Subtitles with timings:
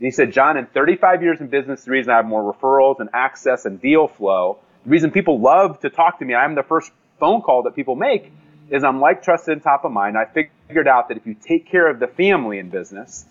[0.00, 3.00] And he said, John, in 35 years in business, the reason I have more referrals
[3.00, 6.62] and access and deal flow, the reason people love to talk to me, I'm the
[6.62, 8.32] first phone call that people make,
[8.70, 10.16] is I'm like trusted and top of mind.
[10.16, 13.26] I figured out that if you take care of the family in business,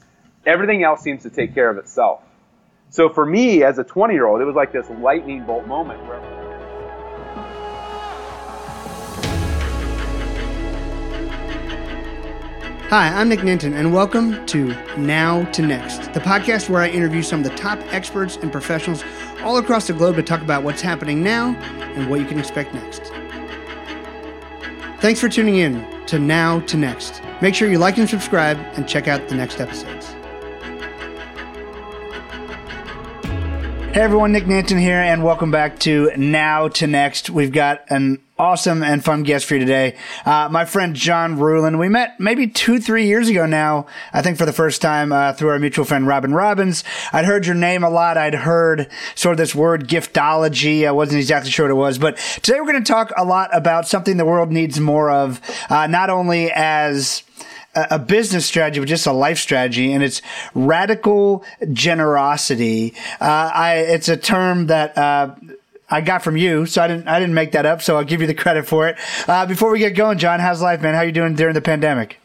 [0.45, 2.21] everything else seems to take care of itself.
[2.91, 6.05] So for me, as a 20 year old, it was like this lightning bolt moment
[6.05, 6.28] where.
[12.89, 17.21] Hi, I'm Nick Nanton, and welcome to Now to Next, the podcast where I interview
[17.21, 19.03] some of the top experts and professionals
[19.43, 22.73] all across the globe to talk about what's happening now and what you can expect
[22.73, 23.11] next.
[25.01, 27.21] Thanks for tuning in to Now to Next.
[27.43, 30.15] Make sure you like and subscribe and check out the next episodes.
[33.91, 37.31] Hey everyone, Nick Nanton here, and welcome back to Now to Next.
[37.31, 39.97] We've got an awesome and fun guest for you today.
[40.27, 41.79] Uh, my friend John Ruhlin.
[41.79, 45.33] We met maybe two, three years ago now, I think for the first time uh,
[45.33, 46.83] through our mutual friend Robin Robins.
[47.11, 48.15] I'd heard your name a lot.
[48.15, 50.87] I'd heard sort of this word giftology.
[50.87, 51.97] I wasn't exactly sure what it was.
[51.97, 55.41] But today we're going to talk a lot about something the world needs more of,
[55.67, 57.23] uh, not only as
[57.75, 60.21] a business strategy, but just a life strategy, and it's
[60.53, 62.93] radical generosity.
[63.21, 65.35] Uh, I, it's a term that uh,
[65.89, 67.81] I got from you, so I didn't I didn't make that up.
[67.81, 68.97] So I'll give you the credit for it.
[69.27, 70.95] Uh, before we get going, John, how's life, man?
[70.95, 72.19] How you doing during the pandemic?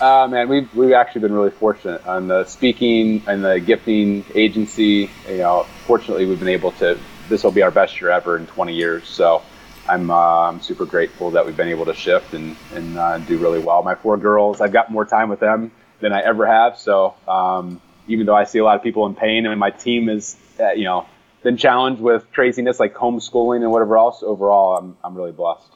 [0.00, 5.10] Uh, man, we've we've actually been really fortunate on the speaking and the gifting agency.
[5.28, 6.98] You know, fortunately, we've been able to.
[7.28, 9.08] This will be our best year ever in 20 years.
[9.08, 9.42] So
[9.88, 13.60] I'm uh, super grateful that we've been able to shift and and uh, do really
[13.60, 13.82] well.
[13.82, 15.70] My four girls, I've got more time with them
[16.00, 16.78] than I ever have.
[16.78, 20.08] So um, even though I see a lot of people in pain, and my team
[20.08, 21.06] is, uh, you know
[21.46, 25.68] been challenged with craziness like homeschooling and whatever else, overall, I'm, I'm really blessed.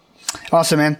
[0.50, 0.98] Awesome, man.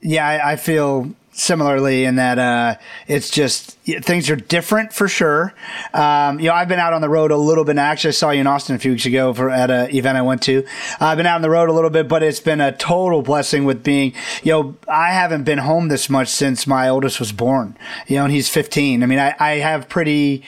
[0.00, 2.74] Yeah, I, I feel similarly in that uh,
[3.06, 3.72] it's just
[4.02, 5.54] things are different for sure.
[5.94, 7.78] Um, you know, I've been out on the road a little bit.
[7.78, 10.22] Actually, I saw you in Austin a few weeks ago for at an event I
[10.22, 10.66] went to.
[11.00, 13.64] I've been out on the road a little bit, but it's been a total blessing
[13.64, 14.14] with being.
[14.42, 17.76] You know, I haven't been home this much since my oldest was born.
[18.06, 19.02] You know, and he's 15.
[19.02, 20.44] I mean, I, I have pretty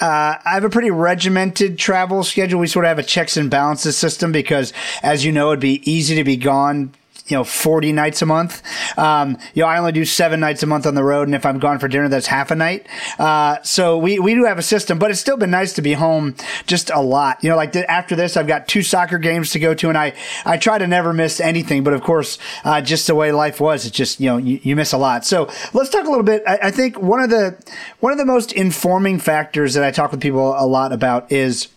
[0.00, 2.58] uh, I have a pretty regimented travel schedule.
[2.58, 5.82] We sort of have a checks and balances system because, as you know, it'd be
[5.90, 6.94] easy to be gone
[7.30, 8.62] you know 40 nights a month.
[8.98, 11.46] Um, you know i only do seven nights a month on the road and if
[11.46, 12.86] i'm gone for dinner that's half a night.
[13.18, 15.92] Uh, so we, we do have a system but it's still been nice to be
[15.92, 16.34] home
[16.66, 17.42] just a lot.
[17.42, 20.12] You know like after this i've got two soccer games to go to and i
[20.44, 23.86] i try to never miss anything but of course uh, just the way life was
[23.86, 25.24] it's just you know you, you miss a lot.
[25.24, 26.42] So let's talk a little bit.
[26.46, 27.56] I, I think one of the
[28.00, 31.68] one of the most informing factors that i talk with people a lot about is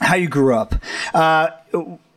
[0.00, 0.74] how you grew up.
[1.12, 1.50] Uh,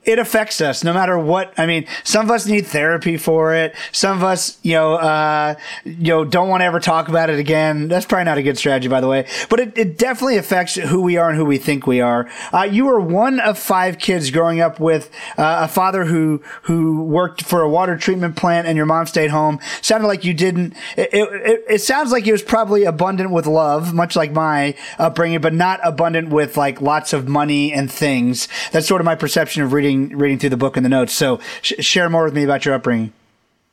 [0.07, 1.53] it affects us no matter what.
[1.57, 3.75] I mean, some of us need therapy for it.
[3.91, 7.39] Some of us, you know, uh, you know, don't want to ever talk about it
[7.39, 7.89] again.
[7.89, 9.27] That's probably not a good strategy, by the way.
[9.49, 12.29] But it, it definitely affects who we are and who we think we are.
[12.53, 17.03] Uh, you were one of five kids growing up with uh, a father who who
[17.03, 19.59] worked for a water treatment plant, and your mom stayed home.
[19.81, 20.73] Sounded like you didn't.
[20.95, 25.41] It, it, it sounds like it was probably abundant with love, much like my upbringing,
[25.41, 28.47] but not abundant with like lots of money and things.
[28.71, 31.13] That's sort of my perception of reading reading reading through the book and the notes.
[31.13, 33.13] So sh- share more with me about your upbringing.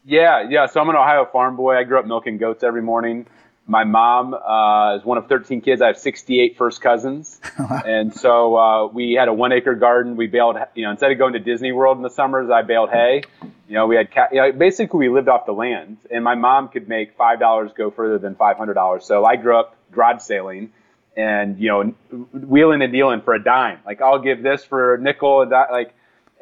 [0.05, 0.67] Yeah, yeah.
[0.67, 1.77] So I'm an Ohio farm boy.
[1.77, 3.27] I grew up milking goats every morning.
[3.67, 5.81] My mom uh, is one of 13 kids.
[5.81, 10.17] I have 68 first cousins, and so uh, we had a one acre garden.
[10.17, 12.91] We baled, you know, instead of going to Disney World in the summers, I baled
[12.91, 13.23] hay.
[13.67, 16.69] You know, we had, you know, basically we lived off the land, and my mom
[16.69, 19.07] could make five dollars go further than five hundred dollars.
[19.07, 20.71] So I grew up garage sailing
[21.17, 21.95] and you know
[22.33, 23.79] wheeling and dealing for a dime.
[23.87, 25.71] Like I'll give this for a nickel and that.
[25.71, 25.95] Like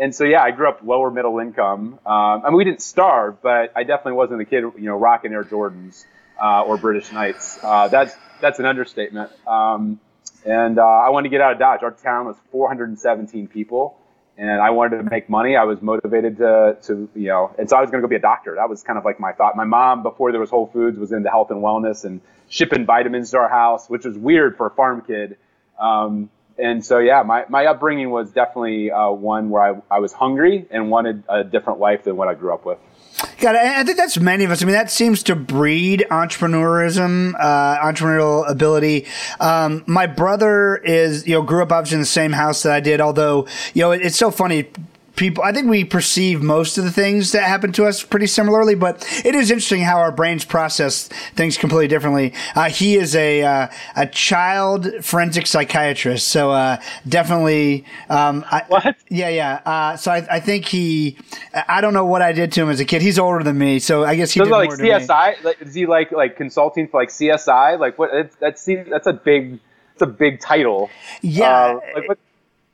[0.02, 2.00] and so yeah, I grew up lower middle income.
[2.04, 5.32] Um, I mean, we didn't starve, but I definitely wasn't a kid, you know, rocking
[5.32, 6.04] Air Jordans
[6.42, 7.60] uh, or British Knights.
[7.62, 9.30] Uh, that's that's an understatement.
[9.46, 10.00] Um,
[10.44, 11.84] and uh, I wanted to get out of Dodge.
[11.84, 13.96] Our town was 417 people,
[14.36, 15.54] and I wanted to make money.
[15.54, 18.16] I was motivated to, to you know, and so I was going to go be
[18.16, 18.56] a doctor.
[18.56, 19.54] That was kind of like my thought.
[19.54, 23.30] My mom, before there was Whole Foods, was into health and wellness and shipping vitamins
[23.30, 25.36] to our house, which was weird for a farm kid.
[25.78, 30.12] Um, and so yeah, my, my upbringing was definitely uh, one where I, I was
[30.12, 32.78] hungry and wanted a different life than what I grew up with.
[33.38, 33.60] Got it.
[33.60, 34.62] I think that's many of us.
[34.62, 39.06] I mean, that seems to breed entrepreneurism, uh, entrepreneurial ability.
[39.38, 42.80] Um, my brother is, you know, grew up obviously in the same house that I
[42.80, 43.00] did.
[43.00, 44.70] Although, you know, it, it's so funny
[45.16, 48.74] people i think we perceive most of the things that happen to us pretty similarly
[48.74, 52.32] but it is interesting how our brains process things completely differently.
[52.54, 58.96] Uh, he is a uh, a child forensic psychiatrist so uh, definitely um, I, what?
[59.08, 61.16] yeah yeah uh, so I, I, think he
[61.54, 63.02] i don't know what i did to him as a kid.
[63.02, 65.86] He's older than me so i guess he so did like csi like, is he
[65.86, 68.10] like like consulting for like csi like what
[68.40, 69.60] that's that's a big
[69.92, 70.90] it's a big title.
[71.20, 71.50] Yeah.
[71.50, 72.18] Uh, like, what,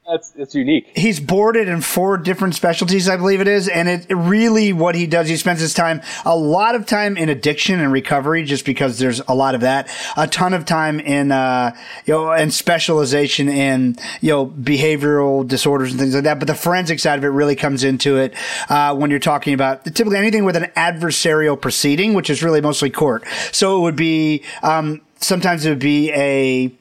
[0.08, 0.86] that's it's unique.
[0.96, 5.06] He's boarded in four different specialties, I believe it is, and it really what he
[5.06, 5.28] does.
[5.28, 9.20] He spends his time a lot of time in addiction and recovery, just because there's
[9.28, 9.90] a lot of that.
[10.16, 11.76] A ton of time in uh,
[12.06, 16.38] you know and specialization in you know behavioral disorders and things like that.
[16.38, 18.34] But the forensic side of it really comes into it
[18.70, 22.88] uh, when you're talking about typically anything with an adversarial proceeding, which is really mostly
[22.88, 23.24] court.
[23.52, 26.72] So it would be um, sometimes it would be a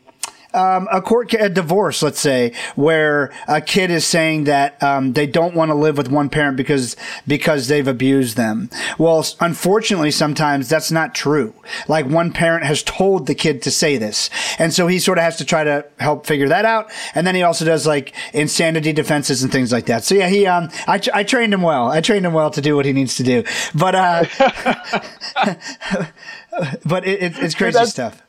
[0.58, 5.28] um, a court a divorce, let's say, where a kid is saying that um, they
[5.28, 6.96] don't want to live with one parent because
[7.28, 8.70] because they've abused them.
[8.98, 11.54] Well, unfortunately, sometimes that's not true.
[11.88, 15.24] Like one parent has told the kid to say this, and so he sort of
[15.24, 16.92] has to try to help figure that out.
[17.14, 20.04] And then he also does like insanity defenses and things like that.
[20.04, 21.90] So yeah, he um, I, I trained him well.
[21.90, 23.44] I trained him well to do what he needs to do.
[23.76, 24.26] But uh,
[26.86, 28.24] but it, it, it's crazy stuff.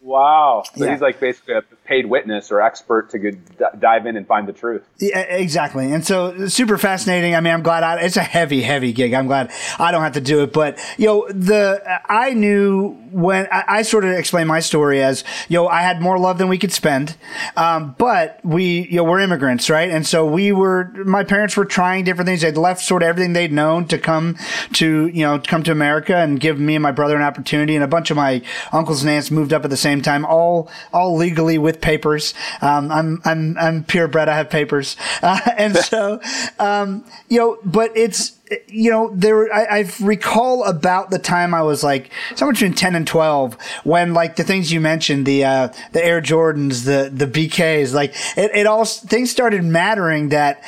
[0.00, 0.62] Wow.
[0.74, 0.92] So yeah.
[0.92, 3.38] he's like basically a paid witness or expert to d-
[3.80, 4.84] dive in and find the truth.
[5.00, 5.92] Yeah, exactly.
[5.92, 7.34] And so super fascinating.
[7.34, 9.12] I mean, I'm glad I, it's a heavy, heavy gig.
[9.12, 10.52] I'm glad I don't have to do it.
[10.52, 15.24] But, you know, the, I knew when I, I sort of explained my story as,
[15.48, 17.16] you know, I had more love than we could spend.
[17.56, 19.90] Um, but we, you know, we're immigrants, right?
[19.90, 22.42] And so we were, my parents were trying different things.
[22.42, 24.36] They'd left sort of everything they'd known to come
[24.74, 27.74] to, you know, come to America and give me and my brother an opportunity.
[27.74, 30.70] And a bunch of my uncles and aunts moved up at the same time, all,
[30.92, 32.34] all legally with papers.
[32.60, 34.28] Um, I'm I'm I'm purebred.
[34.28, 36.20] I have papers, uh, and so
[36.58, 37.58] um, you know.
[37.64, 38.32] But it's
[38.66, 42.96] you know, there, I, I, recall about the time I was like somewhere between 10
[42.96, 47.26] and 12 when like the things you mentioned, the, uh, the Air Jordans, the, the
[47.26, 50.64] BKs, like it, it all, things started mattering that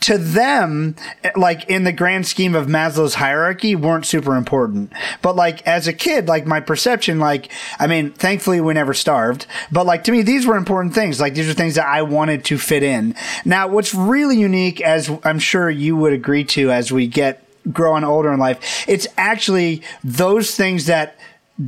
[0.00, 0.96] to them,
[1.36, 4.90] like in the grand scheme of Maslow's hierarchy weren't super important.
[5.20, 9.46] But like as a kid, like my perception, like, I mean, thankfully we never starved,
[9.70, 11.20] but like to me, these were important things.
[11.20, 13.14] Like these are things that I wanted to fit in.
[13.44, 18.04] Now, what's really unique, as I'm sure you would agree to as we get growing
[18.04, 18.84] older in life.
[18.88, 21.18] It's actually those things that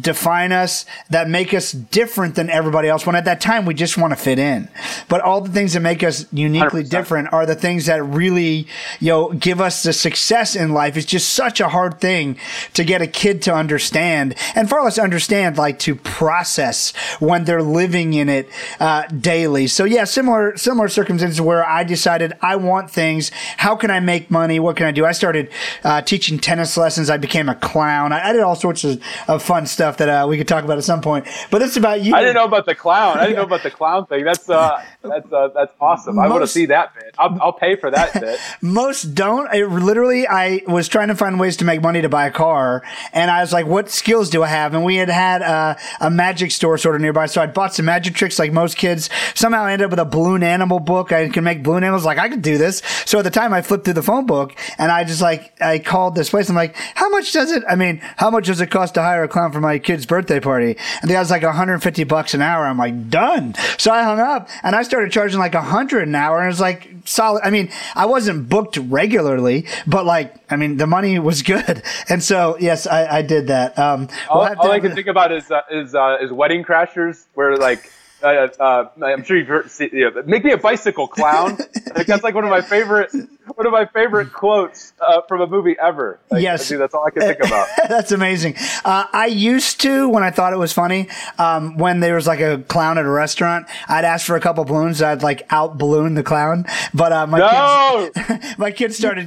[0.00, 3.06] define us, that make us different than everybody else.
[3.06, 4.68] When at that time we just want to fit in.
[5.08, 6.90] But all the things that make us uniquely 100%.
[6.90, 8.66] different are the things that really,
[9.00, 10.96] you know, give us the success in life.
[10.96, 12.38] It's just such a hard thing
[12.74, 17.62] to get a kid to understand and far less understand, like to process when they're
[17.62, 18.48] living in it
[18.80, 19.66] uh, daily.
[19.66, 23.30] So yeah, similar, similar circumstances where I decided I want things.
[23.58, 24.58] How can I make money?
[24.58, 25.04] What can I do?
[25.04, 25.50] I started
[25.84, 27.10] uh, teaching tennis lessons.
[27.10, 28.12] I became a clown.
[28.12, 30.62] I, I did all sorts of, of fun stuff stuff that uh, we could talk
[30.62, 31.26] about at some point.
[31.50, 32.14] But it's about you.
[32.14, 33.18] I didn't know about the clown.
[33.18, 34.24] I didn't know about the clown thing.
[34.24, 36.16] That's uh, that's uh, that's awesome.
[36.16, 37.14] Most, I want to see that bit.
[37.18, 38.38] I'll, I'll pay for that bit.
[38.60, 39.52] Most don't.
[39.54, 42.82] It, literally, I was trying to find ways to make money to buy a car,
[43.12, 46.10] and I was like, "What skills do I have?" And we had had uh, a
[46.10, 49.10] magic store sort of nearby, so I bought some magic tricks like most kids.
[49.34, 51.12] Somehow, I ended up with a balloon animal book.
[51.12, 52.04] I can make balloon animals.
[52.04, 52.82] Like I could do this.
[53.04, 55.78] So at the time, I flipped through the phone book, and I just like I
[55.78, 56.48] called this place.
[56.48, 57.62] I'm like, "How much does it?
[57.68, 60.40] I mean, how much does it cost to hire a clown for my kid's birthday
[60.40, 60.76] party.
[61.00, 62.66] And the guy's like 150 bucks an hour.
[62.66, 63.54] I'm like, done.
[63.78, 66.36] So I hung up and I started charging like a 100 an hour.
[66.38, 67.40] And it was like solid.
[67.42, 71.82] I mean, I wasn't booked regularly, but like, I mean, the money was good.
[72.08, 73.78] And so, yes, I, I did that.
[73.78, 77.56] Um, all, all I can think about is, uh, is, uh, is Wedding Crashers where
[77.56, 77.90] like,
[78.22, 79.70] uh, uh, I'm sure you've heard.
[79.80, 81.58] You know, make me a bicycle clown.
[81.94, 85.46] like, that's like one of my favorite, one of my favorite quotes uh, from a
[85.46, 86.20] movie ever.
[86.30, 87.68] Like, yes, dude, that's all I can think about.
[87.88, 88.56] that's amazing.
[88.84, 91.08] Uh, I used to when I thought it was funny.
[91.38, 94.64] Um, when there was like a clown at a restaurant, I'd ask for a couple
[94.64, 95.02] balloons.
[95.02, 96.66] I'd like out balloon the clown.
[96.94, 98.10] But uh, my no!
[98.14, 99.24] kids, my kids started.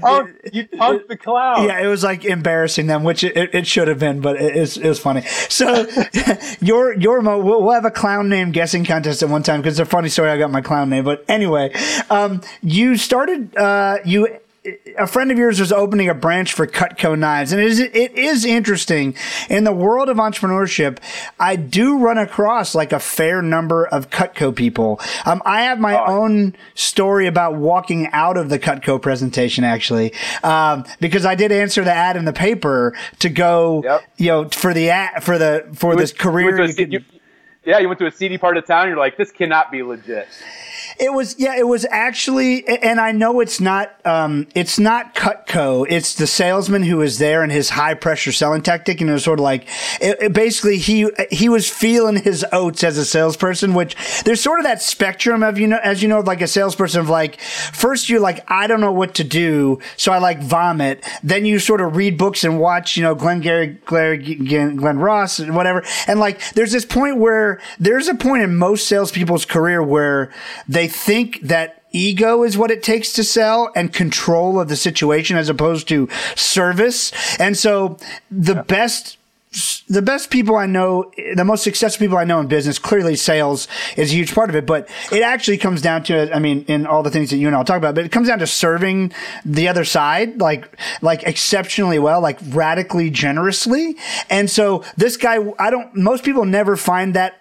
[0.54, 1.66] You punked, the clown.
[1.66, 4.60] Yeah, it was like embarrassing them, which it, it should have been, but it, it,
[4.60, 5.22] was, it was funny.
[5.50, 5.86] So
[6.62, 9.88] your your we'll, we'll have a clown name guessing contest at one time because it's
[9.88, 10.30] a funny story.
[10.30, 11.74] I got my clown name, but anyway,
[12.10, 14.28] um, you started uh, you
[14.98, 18.14] a friend of yours was opening a branch for Cutco knives, and it is it
[18.14, 19.16] is interesting
[19.50, 20.98] in the world of entrepreneurship.
[21.40, 25.00] I do run across like a fair number of Cutco people.
[25.26, 26.22] Um, I have my oh.
[26.22, 30.14] own story about walking out of the Cutco presentation actually,
[30.44, 34.04] um, because I did answer the ad in the paper to go, yep.
[34.18, 36.66] you know, for the ad for the for this career.
[36.66, 37.04] You,
[37.66, 38.88] yeah, you went to a seedy part of town.
[38.88, 40.28] You're like, this cannot be legit.
[40.98, 45.86] It was yeah, it was actually, and I know it's not um, it's not Cutco.
[45.90, 49.24] It's the salesman who was there and his high pressure selling tactic, and it was
[49.24, 49.68] sort of like
[50.00, 53.74] it, it basically he he was feeling his oats as a salesperson.
[53.74, 57.02] Which there's sort of that spectrum of you know as you know like a salesperson
[57.02, 61.04] of like first you're like I don't know what to do, so I like vomit.
[61.24, 65.56] Then you sort of read books and watch you know Glengarry, Glenn, Glen Ross and
[65.56, 70.32] whatever, and like there's this point where there's a point in most salespeople's career where
[70.70, 75.38] they think that ego is what it takes to sell and control of the situation
[75.38, 77.12] as opposed to service.
[77.40, 77.98] And so
[78.30, 78.62] the yeah.
[78.64, 79.18] best
[79.88, 83.70] the best people I know, the most successful people I know in business, clearly sales
[83.96, 86.86] is a huge part of it, but it actually comes down to, I mean, in
[86.86, 89.14] all the things that you and I'll talk about, but it comes down to serving
[89.46, 93.96] the other side, like, like exceptionally well, like radically generously.
[94.30, 97.40] And so this guy, I don't, most people never find that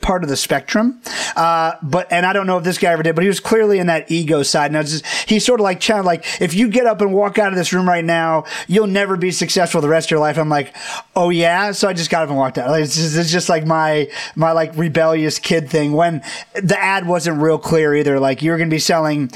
[0.00, 1.00] part of the spectrum.
[1.36, 3.78] Uh, but and I don't know if this guy ever did, but he was clearly
[3.78, 4.72] in that ego side.
[4.72, 4.82] Now
[5.26, 7.72] he's sort of like challenged, like if you get up and walk out of this
[7.72, 10.38] room right now, you'll never be successful the rest of your life.
[10.38, 10.74] I'm like,
[11.14, 11.72] oh yeah.
[11.72, 12.70] So I just got up and walked out.
[12.70, 16.22] Like, it's, just, it's just like my my like rebellious kid thing when
[16.54, 18.18] the ad wasn't real clear either.
[18.18, 19.30] Like you're to be selling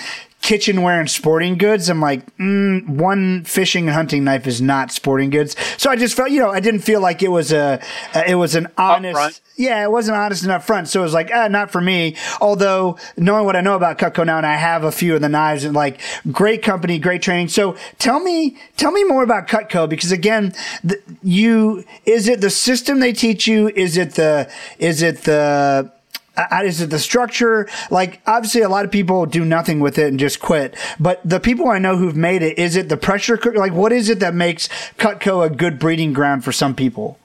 [0.44, 1.88] kitchenware and sporting goods.
[1.88, 5.56] I'm like, mm, one fishing and hunting knife is not sporting goods.
[5.78, 7.80] So I just felt, you know, I didn't feel like it was a,
[8.28, 10.88] it was an honest, yeah, it wasn't honest enough front.
[10.88, 12.16] So it was like, ah, not for me.
[12.42, 15.30] Although knowing what I know about Cutco now, and I have a few of the
[15.30, 15.98] knives and like
[16.30, 17.48] great company, great training.
[17.48, 20.52] So tell me, tell me more about Cutco because again,
[20.84, 23.70] the, you, is it the system they teach you?
[23.70, 25.90] Is it the, is it the,
[26.36, 27.68] Uh, uh, is it the structure?
[27.90, 30.76] Like, obviously, a lot of people do nothing with it and just quit.
[30.98, 33.58] But the people I know who've made it, is it the pressure cooker?
[33.58, 37.18] Like, what is it that makes Cutco a good breeding ground for some people?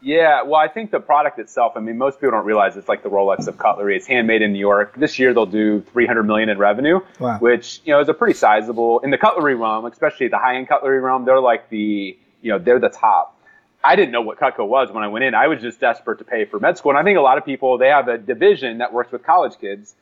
[0.00, 1.72] Yeah, well, I think the product itself.
[1.76, 3.96] I mean, most people don't realize it's like the Rolex of cutlery.
[3.96, 4.94] It's handmade in New York.
[4.96, 7.38] This year they'll do 300 million in revenue, wow.
[7.38, 11.00] which you know is a pretty sizable in the cutlery realm, especially the high-end cutlery
[11.00, 11.24] realm.
[11.24, 13.37] They're like the you know they're the top.
[13.82, 15.34] I didn't know what Cutco was when I went in.
[15.34, 16.90] I was just desperate to pay for med school.
[16.90, 19.58] And I think a lot of people, they have a division that works with college
[19.60, 19.94] kids.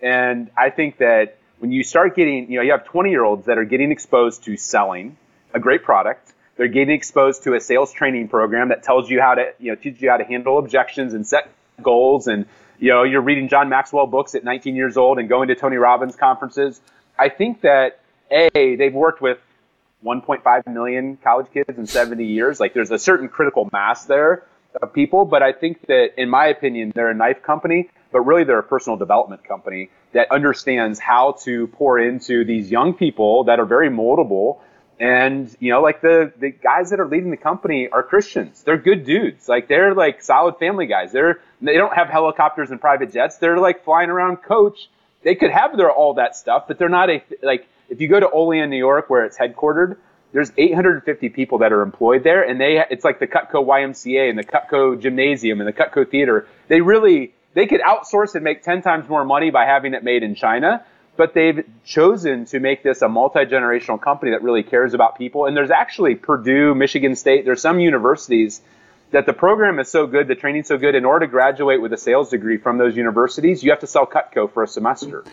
[0.00, 3.46] And I think that when you start getting, you know, you have 20 year olds
[3.46, 5.16] that are getting exposed to selling
[5.52, 6.32] a great product.
[6.56, 9.76] They're getting exposed to a sales training program that tells you how to, you know,
[9.76, 11.50] teaches you how to handle objections and set
[11.82, 12.26] goals.
[12.26, 12.46] And,
[12.78, 15.76] you know, you're reading John Maxwell books at 19 years old and going to Tony
[15.76, 16.80] Robbins conferences.
[17.18, 19.38] I think that, A, they've worked with
[20.04, 22.60] 1.5 million college kids in 70 years.
[22.60, 24.44] Like there's a certain critical mass there
[24.80, 28.44] of people, but I think that in my opinion, they're a knife company, but really
[28.44, 33.58] they're a personal development company that understands how to pour into these young people that
[33.58, 34.60] are very moldable.
[35.00, 38.62] And, you know, like the, the guys that are leading the company are Christians.
[38.62, 39.48] They're good dudes.
[39.48, 41.12] Like they're like solid family guys.
[41.12, 43.38] They're, they don't have helicopters and private jets.
[43.38, 44.88] They're like flying around coach.
[45.22, 48.20] They could have their, all that stuff, but they're not a, like, if you go
[48.20, 49.96] to Olean, New York, where it's headquartered,
[50.32, 54.38] there's 850 people that are employed there, and they it's like the Cutco YMCA and
[54.38, 56.46] the Cutco Gymnasium and the Cutco Theater.
[56.68, 60.22] They really they could outsource and make 10 times more money by having it made
[60.22, 60.84] in China,
[61.16, 65.46] but they've chosen to make this a multi-generational company that really cares about people.
[65.46, 68.60] And there's actually Purdue, Michigan State, there's some universities
[69.10, 70.94] that the program is so good, the training's so good.
[70.94, 74.06] In order to graduate with a sales degree from those universities, you have to sell
[74.06, 75.24] Cutco for a semester.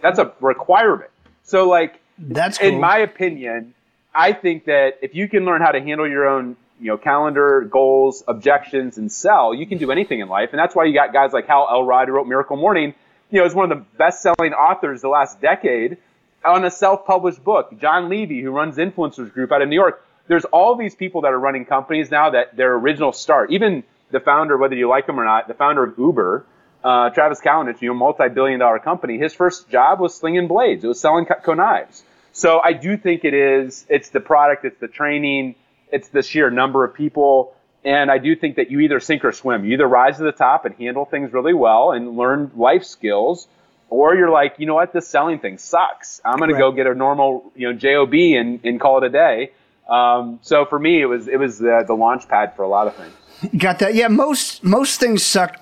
[0.00, 1.10] That's a requirement.
[1.46, 2.68] So like that's cool.
[2.68, 3.74] in my opinion,
[4.14, 7.62] I think that if you can learn how to handle your own, you know, calendar,
[7.62, 10.50] goals, objections, and sell, you can do anything in life.
[10.52, 12.94] And that's why you got guys like Hal Elrod who wrote Miracle Morning.
[13.30, 15.96] You know, is one of the best-selling authors the last decade
[16.44, 17.78] on a self-published book.
[17.80, 20.04] John Levy, who runs Influencers Group out of New York.
[20.28, 24.20] There's all these people that are running companies now that their original start, even the
[24.20, 26.44] founder, whether you like him or not, the founder of Uber,
[26.86, 30.84] uh, Travis Kalanick, you know, multi-billion dollar company, his first job was slinging blades.
[30.84, 32.04] It was selling Cutco knives.
[32.30, 35.56] So I do think it is, it's the product, it's the training,
[35.90, 37.56] it's the sheer number of people.
[37.84, 39.64] And I do think that you either sink or swim.
[39.64, 43.48] You either rise to the top and handle things really well and learn life skills,
[43.90, 46.20] or you're like, you know what, this selling thing sucks.
[46.24, 49.10] I'm going to go get a normal, you know, job and, and call it a
[49.10, 49.50] day.
[49.88, 52.86] Um, so for me, it was it was the, the launch pad for a lot
[52.86, 53.12] of things.
[53.56, 53.94] Got that?
[53.94, 55.60] Yeah, most most things suck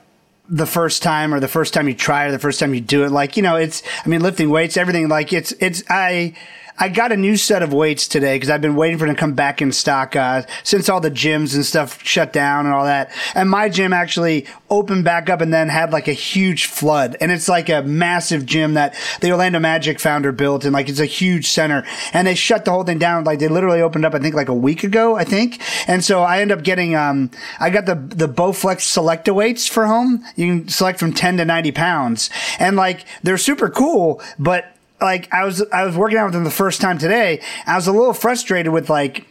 [0.48, 3.04] the first time or the first time you try or the first time you do
[3.04, 6.34] it like you know it's i mean lifting weights everything like it's it's i
[6.76, 9.20] I got a new set of weights today because I've been waiting for them to
[9.20, 12.84] come back in stock uh, since all the gyms and stuff shut down and all
[12.84, 13.12] that.
[13.36, 17.16] And my gym actually opened back up and then had like a huge flood.
[17.20, 20.98] And it's like a massive gym that the Orlando Magic founder built and like it's
[20.98, 21.86] a huge center.
[22.12, 23.22] And they shut the whole thing down.
[23.22, 25.60] Like they literally opened up, I think like a week ago, I think.
[25.88, 29.86] And so I end up getting, um, I got the, the Bowflex SelectTech weights for
[29.86, 30.24] home.
[30.34, 32.30] You can select from 10 to 90 pounds.
[32.58, 36.44] And like they're super cool, but like I was I was working out with them
[36.44, 37.40] the first time today.
[37.66, 39.26] I was a little frustrated with like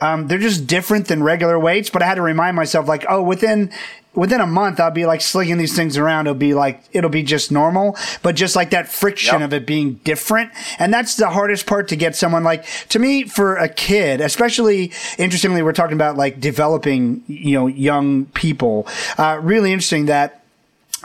[0.00, 3.22] um, they're just different than regular weights, but I had to remind myself like, oh,
[3.22, 3.70] within
[4.14, 6.26] within a month I'll be like slinging these things around.
[6.26, 9.46] It'll be like it'll be just normal, but just like that friction yep.
[9.46, 13.24] of it being different, and that's the hardest part to get someone like to me
[13.24, 18.86] for a kid, especially interestingly, we're talking about like developing you know young people.
[19.16, 20.42] Uh, really interesting that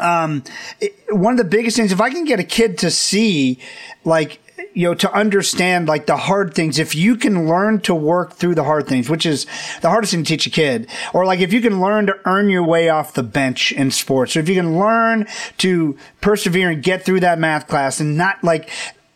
[0.02, 0.44] um,
[0.80, 3.60] it, one of the biggest things, if I can get a kid to see,
[4.04, 4.40] like,
[4.74, 8.56] you know, to understand like the hard things, if you can learn to work through
[8.56, 9.46] the hard things, which is
[9.82, 12.50] the hardest thing to teach a kid, or like if you can learn to earn
[12.50, 15.28] your way off the bench in sports, or if you can learn
[15.58, 18.70] to persevere and get through that math class and not like,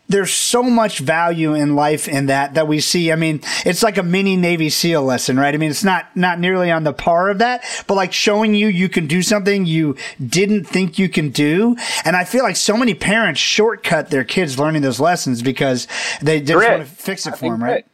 [0.07, 3.11] there's so much value in life in that that we see.
[3.11, 5.53] I mean, it's like a mini Navy SEAL lesson, right?
[5.53, 8.67] I mean, it's not not nearly on the par of that, but like showing you
[8.67, 9.95] you can do something you
[10.25, 11.75] didn't think you can do.
[12.03, 15.87] And I feel like so many parents shortcut their kids learning those lessons because
[16.21, 17.85] they just want to fix it for them, right?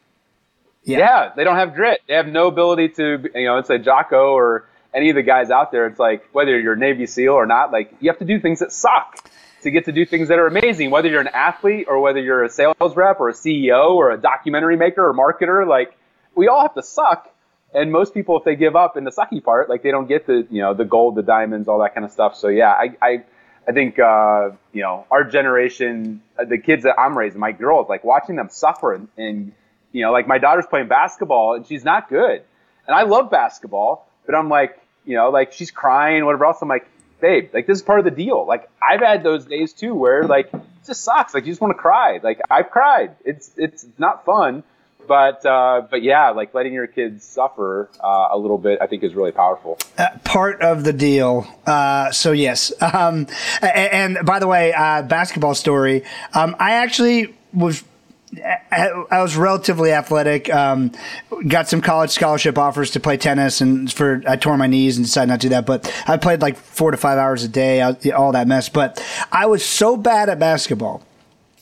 [0.84, 0.98] Yeah.
[0.98, 2.01] yeah, they don't have grit.
[2.08, 4.65] They have no ability to, you know, it's like Jocko or
[4.96, 5.86] any of the guys out there.
[5.86, 8.72] It's like whether you're Navy SEAL or not, like you have to do things that
[8.72, 9.30] suck
[9.62, 12.44] to get to do things that are amazing, whether you're an athlete or whether you're
[12.44, 15.68] a sales rep or a CEO or a documentary maker or marketer.
[15.68, 15.98] Like
[16.36, 17.34] we all have to suck.
[17.74, 20.27] And most people, if they give up in the sucky part, like they don't get
[20.27, 22.36] the, you know, the gold, the diamonds, all that kind of stuff.
[22.36, 23.24] So yeah, I, I,
[23.68, 27.88] I think, uh, you know, our generation, uh, the kids that I'm raising, my girls,
[27.88, 29.53] like watching them suffer and, and,
[29.94, 32.44] you know, like my daughter's playing basketball and she's not good.
[32.88, 36.58] And I love basketball, but I'm like, you know, like she's crying, whatever else.
[36.62, 36.88] I'm like,
[37.21, 38.45] babe, like this is part of the deal.
[38.45, 41.33] Like I've had those days too where like it just sucks.
[41.33, 42.19] Like you just want to cry.
[42.21, 43.15] Like I've cried.
[43.23, 44.63] It's it's not fun,
[45.07, 49.03] but uh, but yeah, like letting your kids suffer uh, a little bit, I think
[49.03, 49.77] is really powerful.
[49.97, 51.47] Uh, part of the deal.
[51.65, 52.71] Uh, so yes.
[52.81, 53.27] Um,
[53.61, 56.03] and, and, by the way, uh, basketball story.
[56.33, 57.83] Um, I actually was
[58.71, 60.53] I was relatively athletic.
[60.53, 60.91] Um,
[61.47, 65.05] got some college scholarship offers to play tennis, and for I tore my knees and
[65.05, 65.65] decided not to do that.
[65.65, 68.69] But I played like four to five hours a day, all that mess.
[68.69, 71.03] But I was so bad at basketball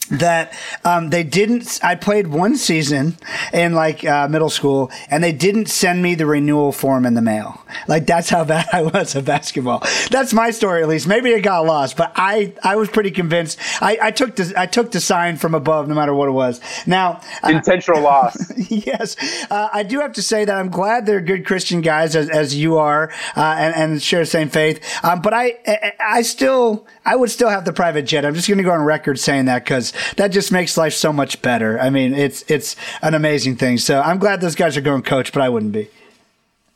[0.09, 1.79] that um, they didn't.
[1.83, 3.17] I played one season
[3.53, 7.21] in like uh, middle school, and they didn't send me the renewal form in the
[7.21, 7.63] mail.
[7.87, 9.83] Like that's how bad I was at basketball.
[10.09, 11.07] That's my story, at least.
[11.07, 13.59] Maybe it got lost, but I I was pretty convinced.
[13.81, 16.59] I, I took the I took the sign from above, no matter what it was.
[16.85, 18.51] Now intentional uh, loss.
[18.69, 19.15] yes,
[19.49, 22.55] uh, I do have to say that I'm glad they're good Christian guys, as, as
[22.55, 24.79] you are, uh, and, and share the same faith.
[25.03, 28.25] Um, but I I still I would still have the private jet.
[28.25, 31.11] I'm just going to go on record saying that because that just makes life so
[31.13, 31.79] much better.
[31.79, 33.77] I mean, it's it's an amazing thing.
[33.77, 35.89] So I'm glad those guys are going coach, but I wouldn't be.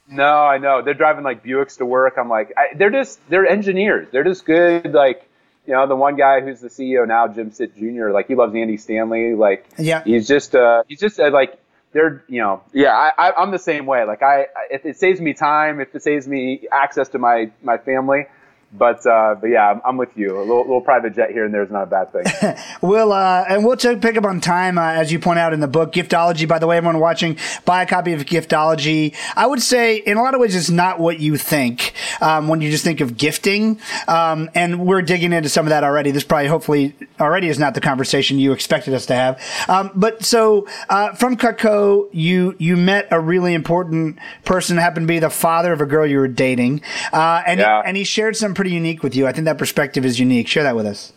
[0.08, 2.16] No, I know they're driving like Buicks to work.
[2.18, 4.08] I'm like, I, they're just they're engineers.
[4.12, 4.94] They're just good.
[4.94, 5.28] Like,
[5.66, 8.10] you know, the one guy who's the CEO now, Jim Stitt Jr.
[8.10, 9.34] Like, he loves Andy Stanley.
[9.34, 11.58] Like, yeah, he's just uh, he's just uh, like
[11.94, 14.04] they're you know yeah I, I I'm the same way.
[14.04, 17.78] Like, I if it saves me time, if it saves me access to my my
[17.78, 18.26] family
[18.74, 20.38] but uh, but yeah, I'm, I'm, with you.
[20.38, 22.56] A little, little, private jet here and there is not a bad thing.
[22.82, 25.68] we'll uh, and we'll pick up on time uh, as you point out in the
[25.68, 25.94] book.
[25.94, 29.16] Giftology, by the way, everyone watching, buy a copy of Giftology.
[29.36, 32.62] I would say in a lot of ways it's not what you think um, when
[32.62, 33.80] you just think of gifting.
[34.08, 36.10] Um, and we're digging into some of that already.
[36.12, 39.40] This probably hopefully already is not the conversation you expected us to have.
[39.70, 45.14] Um, but so uh, from Cutco, you you met a really important person, happened to
[45.14, 46.82] be the father of a girl you were dating,
[47.12, 47.82] uh, and yeah.
[47.82, 49.28] he, and he shared some pretty unique with you.
[49.28, 50.48] I think that perspective is unique.
[50.48, 51.12] Share that with us.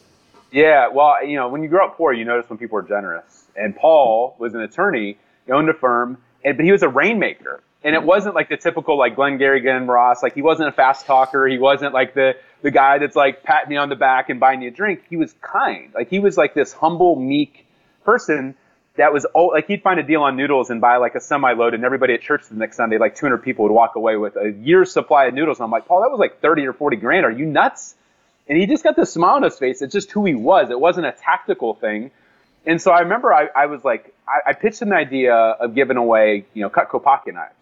[0.51, 3.45] Yeah, well, you know, when you grow up poor, you notice when people are generous.
[3.55, 5.17] And Paul was an attorney,
[5.49, 7.63] owned a firm, and, but he was a rainmaker.
[7.85, 10.25] And it wasn't like the typical like Glengarry Glen Ross.
[10.25, 11.47] Like he wasn't a fast talker.
[11.47, 14.61] He wasn't like the the guy that's like patting you on the back and buying
[14.61, 15.05] you a drink.
[15.09, 15.95] He was kind.
[15.95, 17.65] Like he was like this humble, meek
[18.05, 18.57] person
[18.97, 21.53] that was oh, like he'd find a deal on noodles and buy like a semi
[21.53, 24.37] load, and everybody at church the next Sunday, like 200 people would walk away with
[24.37, 25.59] a year's supply of noodles.
[25.59, 27.25] And I'm like, Paul, that was like 30 or 40 grand.
[27.27, 27.95] Are you nuts?
[28.49, 29.83] And he just got this smile on his face.
[29.83, 30.71] It's just who he was.
[30.71, 32.11] It wasn't a tactical thing.
[32.65, 35.97] And so I remember I, I was like, I, I pitched an idea of giving
[35.97, 37.55] away, you know, Cutco pocket knives.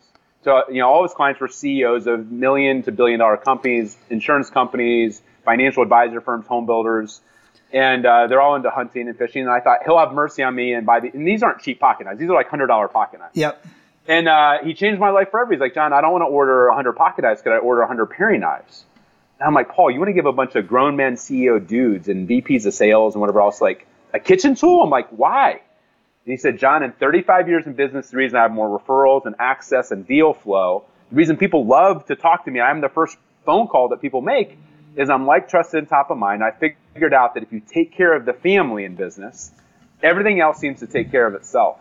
[0.44, 4.50] So, you know, all his clients were CEOs of million to billion dollar companies, insurance
[4.50, 7.20] companies, financial advisor firms, home builders.
[7.74, 9.42] And uh, they're all into hunting and fishing.
[9.42, 11.10] And I thought he'll have mercy on me and buy the.
[11.12, 13.36] And these aren't cheap pocket knives; these are like hundred dollar pocket knives.
[13.36, 13.66] Yep.
[14.06, 15.52] And uh, he changed my life forever.
[15.52, 17.40] He's like, John, I don't want to order 100 pocket knives.
[17.40, 18.84] Could I order 100 paring knives?
[19.40, 22.08] And I'm like, Paul, you want to give a bunch of grown men CEO dudes
[22.08, 24.82] and VPs of sales and whatever else like a kitchen tool?
[24.82, 25.52] I'm like, why?
[25.52, 29.24] And he said, John, in 35 years in business, the reason I have more referrals
[29.24, 32.90] and access and deal flow, the reason people love to talk to me, I'm the
[32.90, 34.58] first phone call that people make,
[34.96, 36.42] is I'm like trusted and top of mind.
[36.42, 39.50] I figured out that if you take care of the family in business,
[40.02, 41.78] everything else seems to take care of itself.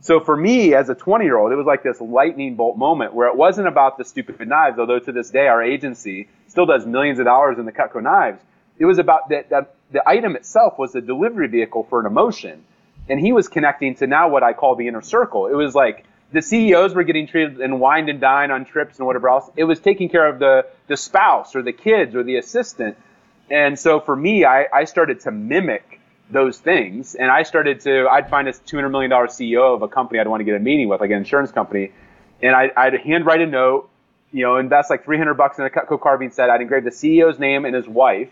[0.00, 3.14] So for me, as a 20 year old, it was like this lightning bolt moment
[3.14, 6.86] where it wasn't about the stupid knives, although to this day our agency still does
[6.86, 8.40] millions of dollars in the Cutco knives.
[8.78, 12.64] It was about that, that the item itself was a delivery vehicle for an emotion.
[13.08, 15.46] And he was connecting to now what I call the inner circle.
[15.46, 19.06] It was like the CEOs were getting treated and wined and dine on trips and
[19.06, 19.50] whatever else.
[19.56, 22.96] It was taking care of the, the spouse or the kids or the assistant.
[23.50, 27.14] And so for me, I, I started to mimic those things.
[27.14, 30.40] And I started to, I'd find a $200 million CEO of a company I'd want
[30.40, 31.92] to get a meeting with, like an insurance company.
[32.42, 33.88] And I, I'd handwrite a note,
[34.30, 36.50] you know, invest like 300 bucks in a Cutco carving set.
[36.50, 38.30] I'd engrave the CEO's name and his wife.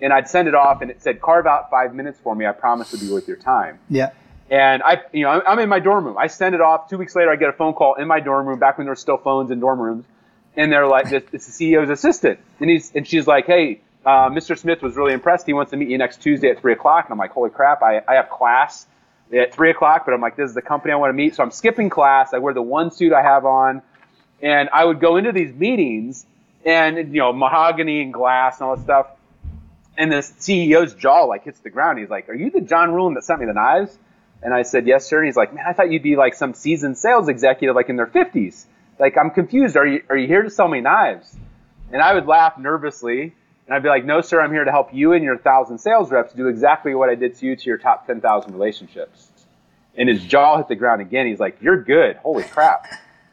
[0.00, 2.46] And I'd send it off and it said, carve out five minutes for me.
[2.46, 3.78] I promise to be worth your time.
[3.88, 4.10] Yeah.
[4.50, 6.18] And I, you know, I'm in my dorm room.
[6.18, 6.88] I send it off.
[6.90, 8.92] Two weeks later, I get a phone call in my dorm room, back when there
[8.92, 10.04] were still phones in dorm rooms.
[10.56, 12.38] And they're like, it's the CEO's assistant.
[12.60, 14.56] And he's, and she's like, hey, uh, Mr.
[14.56, 15.46] Smith was really impressed.
[15.46, 17.06] He wants to meet you next Tuesday at 3 o'clock.
[17.06, 18.86] And I'm like, holy crap, I, I have class
[19.32, 21.34] at 3 o'clock, but I'm like, this is the company I want to meet.
[21.34, 22.34] So I'm skipping class.
[22.34, 23.82] I wear the one suit I have on.
[24.42, 26.26] And I would go into these meetings
[26.64, 29.06] and, you know, mahogany and glass and all this stuff.
[29.96, 31.98] And the CEO's jaw like hits the ground.
[31.98, 33.96] He's like, are you the John Ruhlin that sent me the knives?
[34.44, 35.18] And I said, yes, sir.
[35.18, 37.96] And he's like, man, I thought you'd be like some seasoned sales executive, like in
[37.96, 38.66] their 50s.
[38.98, 39.76] Like, I'm confused.
[39.76, 41.34] Are you, are you here to sell me knives?
[41.90, 43.34] And I would laugh nervously
[43.66, 46.10] and I'd be like, no, sir, I'm here to help you and your thousand sales
[46.10, 49.30] reps do exactly what I did to you to your top 10,000 relationships.
[49.96, 51.26] And his jaw hit the ground again.
[51.26, 52.16] He's like, you're good.
[52.16, 52.86] Holy crap.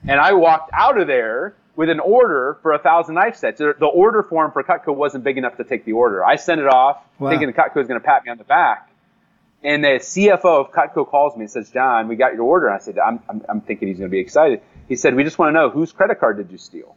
[0.08, 3.60] And I walked out of there with an order for a thousand knife sets.
[3.60, 6.24] The order form for Cutco wasn't big enough to take the order.
[6.24, 7.30] I sent it off wow.
[7.30, 8.91] thinking Cutco was going to pat me on the back.
[9.64, 12.68] And the CFO of Cutco calls me and says, John, we got your order.
[12.68, 14.62] And I said, I'm, I'm, I'm thinking he's going to be excited.
[14.88, 16.96] He said, we just want to know whose credit card did you steal?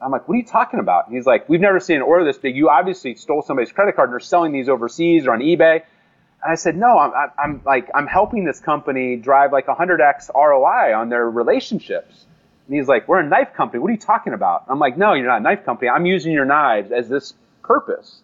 [0.00, 1.08] I'm like, what are you talking about?
[1.08, 2.56] And he's like, we've never seen an order this big.
[2.56, 5.82] You obviously stole somebody's credit card and are selling these overseas or on eBay.
[6.42, 10.94] And I said, no, I'm, I'm like, I'm helping this company drive like 100x ROI
[10.96, 12.26] on their relationships.
[12.68, 13.80] And he's like, we're a knife company.
[13.80, 14.64] What are you talking about?
[14.68, 15.88] I'm like, no, you're not a knife company.
[15.88, 18.20] I'm using your knives as this purpose.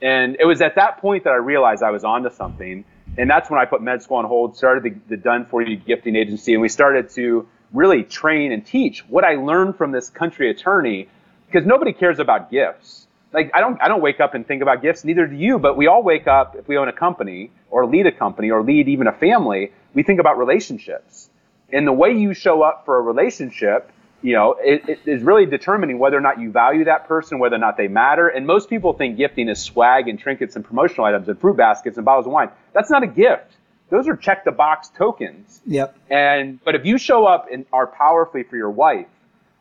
[0.00, 2.84] And it was at that point that I realized I was onto something.
[3.18, 5.76] And that's when I put med school on hold, started the, the done for you
[5.76, 10.08] gifting agency, and we started to really train and teach what I learned from this
[10.08, 11.08] country attorney
[11.46, 13.06] because nobody cares about gifts.
[13.32, 15.76] Like I don't I don't wake up and think about gifts, neither do you, but
[15.76, 18.88] we all wake up if we own a company or lead a company or lead
[18.88, 21.28] even a family, we think about relationships.
[21.70, 23.90] And the way you show up for a relationship,
[24.22, 27.56] you know, it, it is really determining whether or not you value that person, whether
[27.56, 28.28] or not they matter.
[28.28, 31.96] And most people think gifting is swag and trinkets and promotional items and fruit baskets
[31.96, 32.50] and bottles of wine.
[32.72, 33.54] That's not a gift
[33.90, 35.60] those are check the box tokens.
[35.66, 35.96] Yep.
[36.10, 39.06] And but if you show up and are powerfully for your wife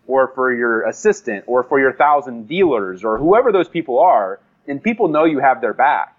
[0.06, 4.84] or for your assistant or for your thousand dealers or whoever those people are, and
[4.84, 6.17] people know you have their back,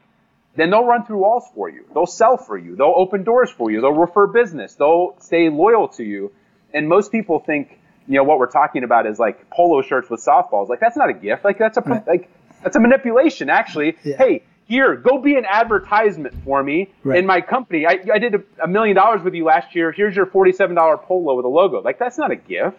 [0.56, 1.84] then they'll run through walls for you.
[1.92, 2.76] They'll sell for you.
[2.76, 3.80] They'll open doors for you.
[3.80, 4.74] They'll refer business.
[4.74, 6.32] They'll stay loyal to you.
[6.72, 7.77] And most people think,
[8.08, 10.68] you know, what we're talking about is like polo shirts with softballs.
[10.68, 11.44] Like that's not a gift.
[11.44, 12.06] Like that's a right.
[12.06, 12.30] like
[12.62, 13.50] that's a manipulation.
[13.50, 14.16] Actually, yeah.
[14.16, 17.18] hey, here, go be an advertisement for me right.
[17.18, 17.86] in my company.
[17.86, 19.92] I, I did a, a million dollars with you last year.
[19.92, 21.80] Here's your $47 polo with a logo.
[21.80, 22.78] Like, that's not a gift.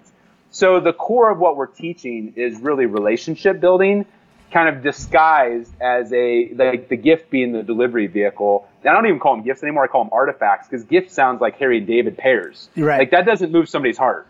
[0.52, 4.06] So the core of what we're teaching is really relationship building,
[4.52, 8.68] kind of disguised as a, like the gift being the delivery vehicle.
[8.84, 9.84] I don't even call them gifts anymore.
[9.84, 12.70] I call them artifacts because gift sounds like Harry and David pairs.
[12.78, 13.00] Right.
[13.00, 14.28] Like that doesn't move somebody's heart.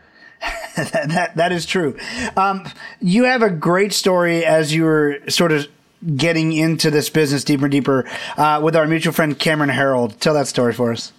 [0.91, 1.97] that, that, is true.
[2.37, 2.67] Um,
[3.01, 5.67] you have a great story as you were sort of
[6.15, 10.19] getting into this business deeper and deeper uh, with our mutual friend Cameron Herold.
[10.19, 11.11] Tell that story for us.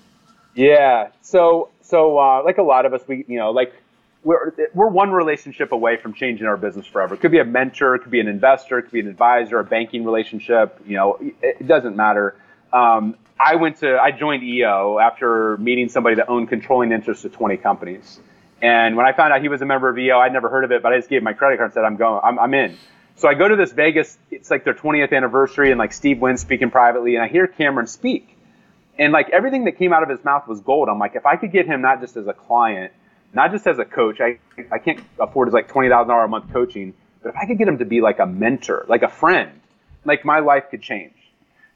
[0.55, 1.09] Yeah.
[1.23, 3.75] So so uh, like a lot of us, we you know like
[4.23, 7.14] we're we're one relationship away from changing our business forever.
[7.14, 9.59] It could be a mentor, it could be an investor, it could be an advisor,
[9.59, 10.81] a banking relationship.
[10.87, 12.35] You know, it, doesn't matter.
[12.73, 17.33] Um, I went to I joined EO after meeting somebody that owned controlling interest of
[17.33, 18.20] 20 companies.
[18.62, 20.73] And when I found out he was a member of EO, I'd never heard of
[20.73, 22.77] it, but I just gave my credit card and said, I'm going, I'm, I'm in.
[23.16, 26.38] So I go to this Vegas, it's like their 20th anniversary, and like Steve Wynn
[26.38, 28.37] speaking privately, and I hear Cameron speak.
[28.99, 30.88] And like everything that came out of his mouth was gold.
[30.88, 32.92] I'm like, if I could get him not just as a client,
[33.33, 34.38] not just as a coach, I,
[34.70, 37.79] I can't afford his like $20,000 a month coaching, but if I could get him
[37.79, 39.61] to be like a mentor, like a friend,
[40.05, 41.14] like my life could change.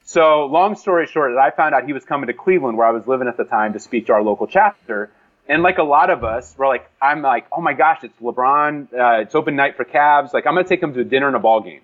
[0.03, 3.07] So, long story short, I found out he was coming to Cleveland, where I was
[3.07, 5.09] living at the time, to speak to our local chapter.
[5.47, 8.93] And like a lot of us, we're like, I'm like, oh my gosh, it's LeBron.
[8.93, 10.33] Uh, it's open night for Cavs.
[10.33, 11.81] Like, I'm going to take him to a dinner and a ball game.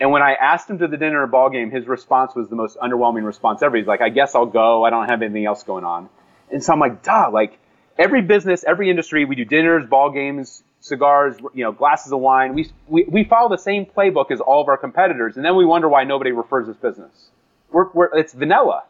[0.00, 2.56] And when I asked him to the dinner and ball game, his response was the
[2.56, 3.76] most underwhelming response ever.
[3.76, 4.84] He's like, I guess I'll go.
[4.84, 6.08] I don't have anything else going on.
[6.50, 7.58] And so I'm like, duh, like
[7.96, 12.54] every business, every industry, we do dinners, ball games, cigars, you know, glasses of wine.
[12.54, 15.36] We, we, we follow the same playbook as all of our competitors.
[15.36, 17.30] And then we wonder why nobody refers this business.
[17.70, 18.82] We're, we're, it's vanilla.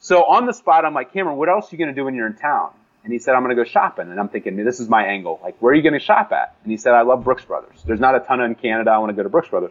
[0.00, 2.14] So on the spot, I'm like, Cameron, what else are you going to do when
[2.14, 2.70] you're in town?
[3.06, 4.10] And he said, I'm going to go shopping.
[4.10, 5.38] And I'm thinking, this is my angle.
[5.40, 6.56] Like, where are you going to shop at?
[6.64, 7.80] And he said, I love Brooks Brothers.
[7.86, 8.90] There's not a ton in Canada.
[8.90, 9.70] I want to go to Brooks Brothers.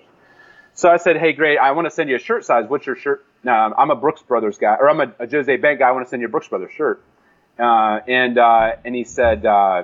[0.74, 1.58] So I said, hey, great.
[1.58, 2.64] I want to send you a shirt size.
[2.70, 3.26] What's your shirt?
[3.44, 5.90] No, I'm a Brooks Brothers guy, or I'm a, a Jose Bank guy.
[5.90, 7.04] I want to send you a Brooks Brothers shirt.
[7.60, 9.84] Uh, and uh, and he said, uh,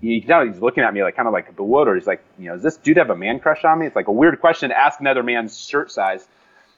[0.00, 1.98] you can tell he's looking at me like kind of like bewildered.
[1.98, 3.86] He's like, you know, does this dude have a man crush on me?
[3.86, 6.26] It's like a weird question to ask another man's shirt size.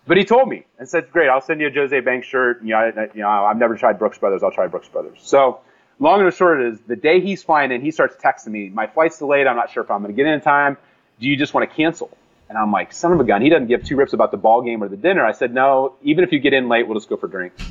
[0.07, 2.63] But he told me and said, great, I'll send you a Jose Bank shirt.
[2.63, 4.43] You know, I, you know, I've never tried Brooks Brothers.
[4.43, 5.19] I'll try Brooks Brothers.
[5.23, 5.61] So
[5.99, 9.19] long and short is the day he's flying in, he starts texting me, my flight's
[9.19, 9.47] delayed.
[9.47, 10.77] I'm not sure if I'm going to get in, in time.
[11.19, 12.11] Do you just want to cancel?
[12.49, 13.43] And I'm like, son of a gun.
[13.43, 15.25] He doesn't give two rips about the ball game or the dinner.
[15.25, 17.63] I said, no, even if you get in late, we'll just go for drinks.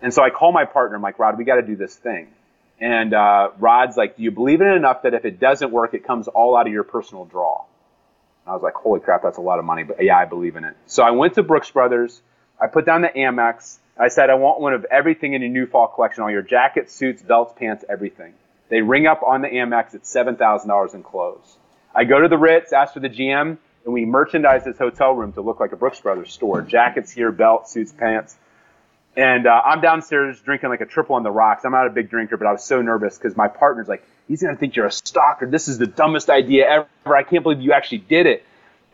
[0.00, 0.96] And so I call my partner.
[0.96, 2.28] I'm like, Rod, we got to do this thing.
[2.78, 5.94] And uh, Rod's like, do you believe in it enough that if it doesn't work,
[5.94, 7.64] it comes all out of your personal draw?
[8.44, 9.82] And I was like, holy crap, that's a lot of money.
[9.82, 10.76] But yeah, I believe in it.
[10.86, 12.20] So I went to Brooks Brothers.
[12.60, 13.78] I put down the Amex.
[13.98, 16.94] I said, I want one of everything in your new fall collection, all your jackets,
[16.94, 18.34] suits, belts, pants, everything.
[18.68, 21.56] They ring up on the Amex at $7,000 in clothes.
[21.94, 25.32] I go to the Ritz, ask for the GM and we merchandise this hotel room
[25.34, 26.60] to look like a Brooks Brothers store.
[26.60, 28.36] Jackets here, belts, suits, pants.
[29.16, 31.64] And uh, I'm downstairs drinking like a triple on the rocks.
[31.64, 34.42] I'm not a big drinker, but I was so nervous because my partner's like, he's
[34.42, 35.46] gonna think you're a stalker.
[35.46, 37.16] This is the dumbest idea ever.
[37.16, 38.44] I can't believe you actually did it.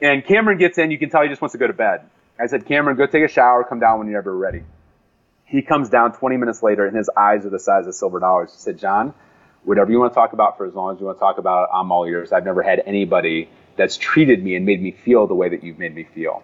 [0.01, 0.91] And Cameron gets in.
[0.91, 2.03] You can tell he just wants to go to bed.
[2.38, 3.65] I said, Cameron, go take a shower.
[3.65, 4.62] Come down when you're ever ready.
[5.53, 8.53] He comes down 20 minutes later, and his eyes are the size of silver dollars.
[8.53, 9.15] He said, John,
[9.65, 11.65] whatever you want to talk about for as long as you want to talk about
[11.65, 12.33] it, I'm all ears.
[12.33, 15.79] I've never had anybody that's treated me and made me feel the way that you've
[15.79, 16.43] made me feel.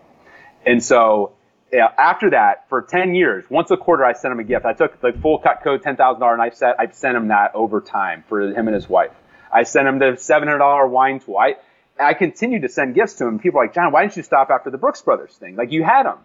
[0.65, 1.33] And so
[1.73, 4.65] yeah, after that, for 10 years, once a quarter, I sent him a gift.
[4.65, 6.79] I took the full Cutco $10,000 knife set.
[6.79, 9.13] I sent him that over time for him and his wife.
[9.53, 11.37] I sent him the $700 wine tool.
[11.37, 11.57] I,
[11.99, 13.39] I continued to send gifts to him.
[13.39, 15.57] People are like, John, why didn't you stop after the Brooks Brothers thing?
[15.57, 16.19] Like you had them.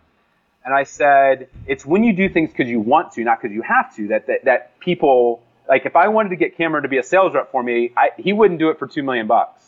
[0.65, 3.61] And I said, it's when you do things because you want to, not because you
[3.63, 6.97] have to, that, that, that people, like if I wanted to get Cameron to be
[6.97, 9.63] a sales rep for me, I, he wouldn't do it for two million bucks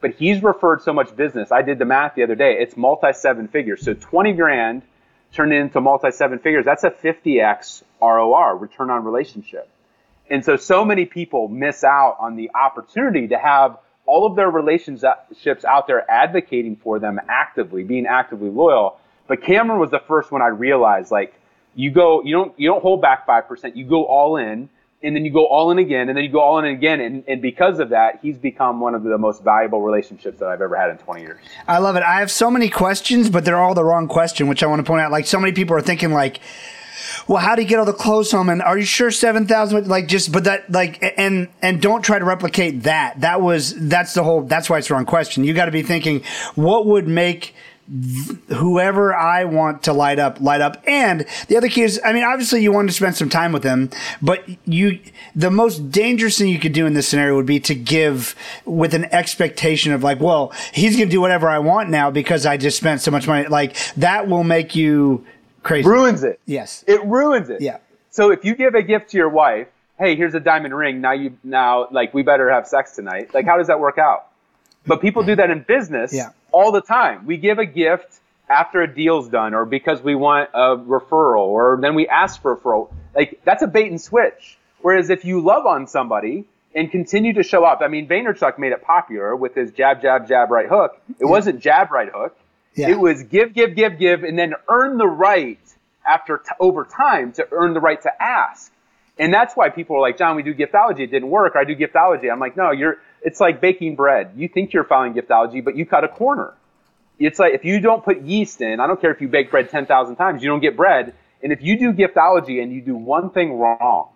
[0.00, 1.52] but he's referred so much business.
[1.52, 2.56] I did the math the other day.
[2.58, 3.84] It's multi seven figures.
[3.84, 4.82] So 20 grand
[5.32, 6.64] turned into multi seven figures.
[6.64, 9.68] That's a 50x ROR, return on relationship.
[10.30, 14.50] And so, so many people miss out on the opportunity to have all of their
[14.50, 18.98] relationships out there advocating for them actively, being actively loyal.
[19.30, 21.32] But Cameron was the first one I realized, like,
[21.76, 24.68] you go, you don't, you don't hold back 5%, you go all in
[25.04, 27.22] and then you go all in again, and then you go all in again, and,
[27.28, 30.74] and because of that, he's become one of the most valuable relationships that I've ever
[30.74, 31.38] had in 20 years.
[31.68, 32.02] I love it.
[32.02, 34.82] I have so many questions, but they're all the wrong question, which I want to
[34.84, 35.12] point out.
[35.12, 36.40] Like so many people are thinking, like,
[37.28, 38.48] well, how do you get all the clothes home?
[38.48, 39.86] And are you sure seven thousand?
[39.86, 43.20] Like just, but that like, and and don't try to replicate that.
[43.20, 44.42] That was that's the whole.
[44.42, 45.44] That's why it's the wrong question.
[45.44, 46.24] You got to be thinking,
[46.56, 47.54] what would make
[48.48, 50.82] whoever I want to light up, light up.
[50.86, 53.62] And the other key is, I mean, obviously you want to spend some time with
[53.62, 53.90] them,
[54.22, 55.00] but you,
[55.34, 58.94] the most dangerous thing you could do in this scenario would be to give with
[58.94, 62.56] an expectation of like, well, he's going to do whatever I want now because I
[62.56, 63.48] just spent so much money.
[63.48, 65.26] Like that will make you
[65.64, 65.88] crazy.
[65.88, 66.40] Ruins it.
[66.46, 66.84] Yes.
[66.86, 67.60] It ruins it.
[67.60, 67.78] Yeah.
[68.10, 69.66] So if you give a gift to your wife,
[69.98, 71.00] hey, here's a diamond ring.
[71.00, 73.34] Now you, now like we better have sex tonight.
[73.34, 74.28] Like how does that work out?
[74.86, 76.14] But people do that in business.
[76.14, 77.26] Yeah all the time.
[77.26, 81.78] We give a gift after a deal's done or because we want a referral or
[81.80, 82.92] then we ask for a referral.
[83.14, 84.58] Like that's a bait and switch.
[84.82, 88.72] Whereas if you love on somebody and continue to show up, I mean, Vaynerchuk made
[88.72, 91.00] it popular with his jab, jab, jab, right hook.
[91.08, 91.26] It yeah.
[91.26, 92.36] wasn't jab, right hook.
[92.74, 92.90] Yeah.
[92.90, 95.58] It was give, give, give, give, and then earn the right
[96.06, 98.72] after t- over time to earn the right to ask.
[99.18, 101.00] And that's why people are like, John, we do giftology.
[101.00, 101.54] It didn't work.
[101.56, 102.32] I do giftology.
[102.32, 104.32] I'm like, no, you're, it's like baking bread.
[104.36, 106.54] You think you're following giftology, but you cut a corner.
[107.18, 109.68] It's like if you don't put yeast in, I don't care if you bake bread
[109.68, 111.14] 10,000 times, you don't get bread.
[111.42, 114.08] And if you do giftology and you do one thing wrong,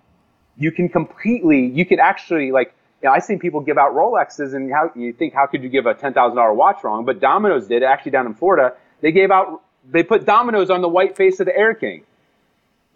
[0.57, 4.55] you can completely, you can actually like, you know, I've seen people give out Rolexes
[4.55, 7.05] and how you think, how could you give a $10,000 watch wrong?
[7.05, 10.89] But Domino's did, actually down in Florida, they gave out, they put Domino's on the
[10.89, 12.05] white face of the Air King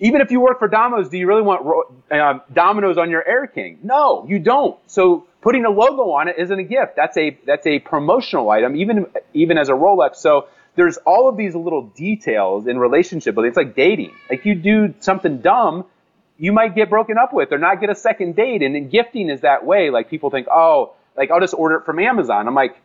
[0.00, 3.46] even if you work for Domino's, do you really want uh, Domino's on your Air
[3.46, 3.78] King?
[3.82, 4.78] No, you don't.
[4.86, 6.94] So putting a logo on it isn't a gift.
[6.96, 10.16] That's a that's a promotional item, even even as a Rolex.
[10.16, 13.48] So there's all of these little details in relationship building.
[13.48, 14.12] It's like dating.
[14.30, 15.84] Like you do something dumb,
[16.38, 18.62] you might get broken up with or not get a second date.
[18.62, 19.90] And then gifting is that way.
[19.90, 22.46] Like people think, oh, like I'll just order it from Amazon.
[22.46, 22.76] I'm like,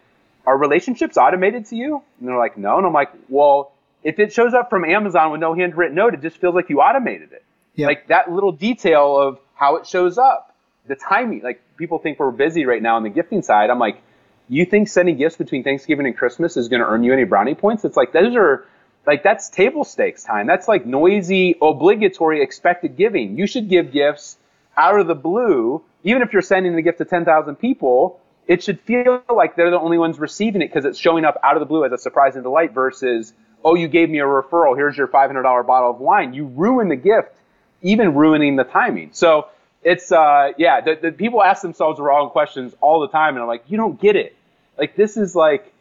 [0.48, 2.02] are relationships automated to you?
[2.20, 2.78] And they're like, no.
[2.78, 3.73] And I'm like, well,
[4.04, 6.80] if it shows up from Amazon with no handwritten note, it just feels like you
[6.80, 7.44] automated it.
[7.76, 7.88] Yep.
[7.88, 10.56] Like that little detail of how it shows up,
[10.88, 11.42] the timing.
[11.42, 13.70] Like people think we're busy right now on the gifting side.
[13.70, 14.02] I'm like,
[14.50, 17.56] you think sending gifts between Thanksgiving and Christmas is going to earn you any brownie
[17.56, 17.86] points?
[17.86, 18.66] It's like those are
[19.06, 20.48] like that's table stakes time.
[20.48, 23.38] That's like noisy, obligatory, expected giving.
[23.38, 24.38] You should give gifts
[24.78, 28.20] out of the blue, even if you're sending the gift to 10,000 people.
[28.46, 31.56] It should feel like they're the only ones receiving it because it's showing up out
[31.56, 34.76] of the blue as a surprise and delight versus, oh, you gave me a referral.
[34.76, 36.34] Here's your $500 bottle of wine.
[36.34, 37.36] You ruin the gift,
[37.82, 39.10] even ruining the timing.
[39.14, 39.48] So
[39.84, 43.42] it's uh, yeah, the, the people ask themselves the wrong questions all the time, and
[43.42, 44.36] I'm like, you don't get it.
[44.78, 45.72] Like this is like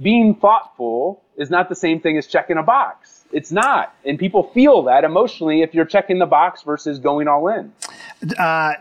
[0.00, 3.24] being thoughtful is not the same thing as checking a box.
[3.32, 7.48] It's not, and people feel that emotionally if you're checking the box versus going all
[7.48, 7.72] in.
[8.38, 8.74] Uh,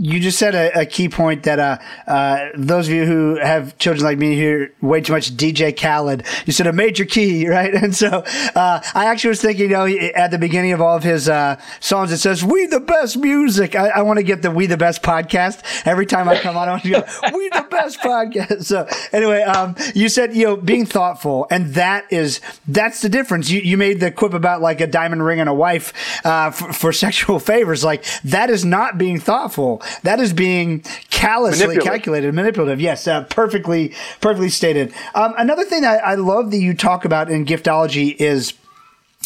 [0.00, 3.76] you just said a, a key point that uh, uh, those of you who have
[3.76, 6.24] children like me hear way too much DJ Khaled.
[6.46, 7.74] You said a major key, right?
[7.74, 11.02] And so uh, I actually was thinking, you know, at the beginning of all of
[11.02, 14.50] his uh, songs, it says "We the best music." I, I want to get the
[14.50, 16.68] "We the best" podcast every time I come on.
[16.68, 20.56] I want to go "We the best podcast." So anyway, um, you said you know
[20.56, 23.50] being thoughtful, and that is that's the difference.
[23.50, 25.92] You you made the quip about like a diamond ring and a wife
[26.24, 27.82] uh, for, for sexual favors.
[27.82, 32.80] Like that is not being thoughtful that is being callously calculated, manipulative.
[32.80, 34.92] Yes, uh, perfectly, perfectly stated.
[35.14, 38.54] Um, another thing that I love that you talk about in giftology is.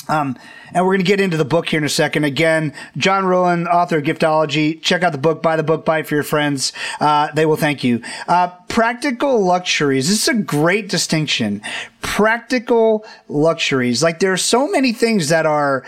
[0.09, 0.37] Um,
[0.75, 2.25] and we're going to get into the book here in a second.
[2.25, 4.83] Again, John Ruhlin, author of Giftology.
[4.83, 6.73] Check out the book, buy the book, buy it for your friends.
[7.01, 8.03] Uh, they will thank you.
[8.27, 10.09] Uh, practical luxuries.
[10.09, 11.63] This is a great distinction.
[12.03, 14.03] Practical luxuries.
[14.03, 15.85] Like there are so many things that are,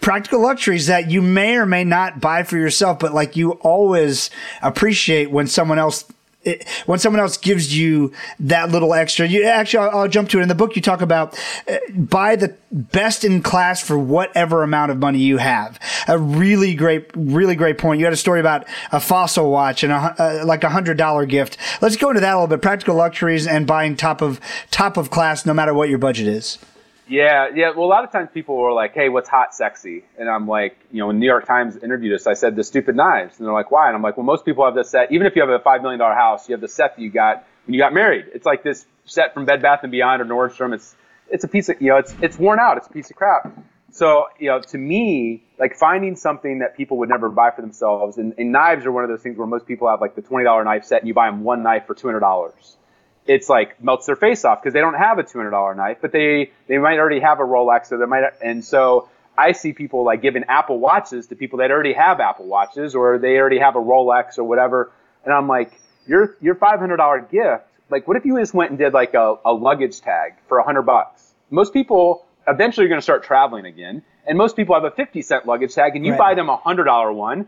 [0.00, 4.30] practical luxuries that you may or may not buy for yourself, but like you always
[4.62, 6.04] appreciate when someone else
[6.42, 10.38] it, when someone else gives you that little extra, you actually, I'll, I'll, jump to
[10.38, 10.74] it in the book.
[10.74, 15.36] You talk about uh, buy the best in class for whatever amount of money you
[15.36, 15.78] have.
[16.08, 17.98] A really great, really great point.
[17.98, 21.26] You had a story about a fossil watch and a, uh, like a hundred dollar
[21.26, 21.58] gift.
[21.82, 22.62] Let's go into that a little bit.
[22.62, 26.58] Practical luxuries and buying top of top of class, no matter what your budget is.
[27.10, 27.70] Yeah, yeah.
[27.70, 30.78] Well, a lot of times people were like, "Hey, what's hot, sexy?" And I'm like,
[30.92, 33.52] you know, when New York Times interviewed us, I said the stupid knives, and they're
[33.52, 35.10] like, "Why?" And I'm like, "Well, most people have this set.
[35.10, 37.10] Even if you have a five million dollar house, you have the set that you
[37.10, 38.26] got when you got married.
[38.32, 40.72] It's like this set from Bed Bath and Beyond or Nordstrom.
[40.72, 40.94] It's
[41.28, 42.76] it's a piece of you know, it's it's worn out.
[42.76, 43.58] It's a piece of crap.
[43.90, 48.18] So you know, to me, like finding something that people would never buy for themselves,
[48.18, 50.44] and, and knives are one of those things where most people have like the twenty
[50.44, 52.76] dollar knife set, and you buy them one knife for two hundred dollars
[53.30, 56.50] it's like melts their face off because they don't have a $200 knife, but they
[56.66, 60.20] they might already have a Rolex or they might and so I see people like
[60.20, 63.78] giving Apple watches to people that already have Apple watches or they already have a
[63.78, 64.90] Rolex or whatever,
[65.24, 68.92] and I'm like, your your $500 gift, like what if you just went and did
[68.92, 71.32] like a, a luggage tag for 100 bucks?
[71.50, 75.22] Most people eventually are going to start traveling again, and most people have a 50
[75.22, 76.18] cent luggage tag, and you right.
[76.18, 77.46] buy them a $100 one.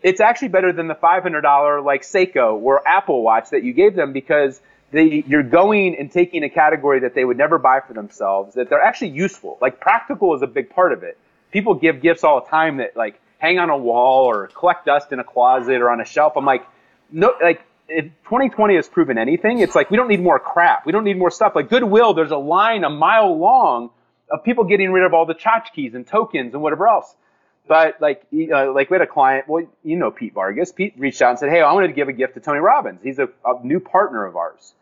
[0.00, 4.12] It's actually better than the $500 like Seiko or Apple watch that you gave them
[4.12, 4.60] because
[4.94, 8.70] they, you're going and taking a category that they would never buy for themselves, that
[8.70, 9.58] they're actually useful.
[9.60, 11.18] Like practical is a big part of it.
[11.50, 15.12] People give gifts all the time that like hang on a wall or collect dust
[15.12, 16.34] in a closet or on a shelf.
[16.36, 16.64] I'm like,
[17.10, 20.86] no, like if 2020 has proven anything, it's like we don't need more crap.
[20.86, 21.54] We don't need more stuff.
[21.56, 23.90] Like Goodwill, there's a line a mile long
[24.30, 27.14] of people getting rid of all the tchotchkes and tokens and whatever else.
[27.66, 29.48] But like, uh, like we had a client.
[29.48, 30.70] Well, you know Pete Vargas.
[30.70, 33.00] Pete reached out and said, "Hey, I wanted to give a gift to Tony Robbins.
[33.02, 34.74] He's a, a new partner of ours."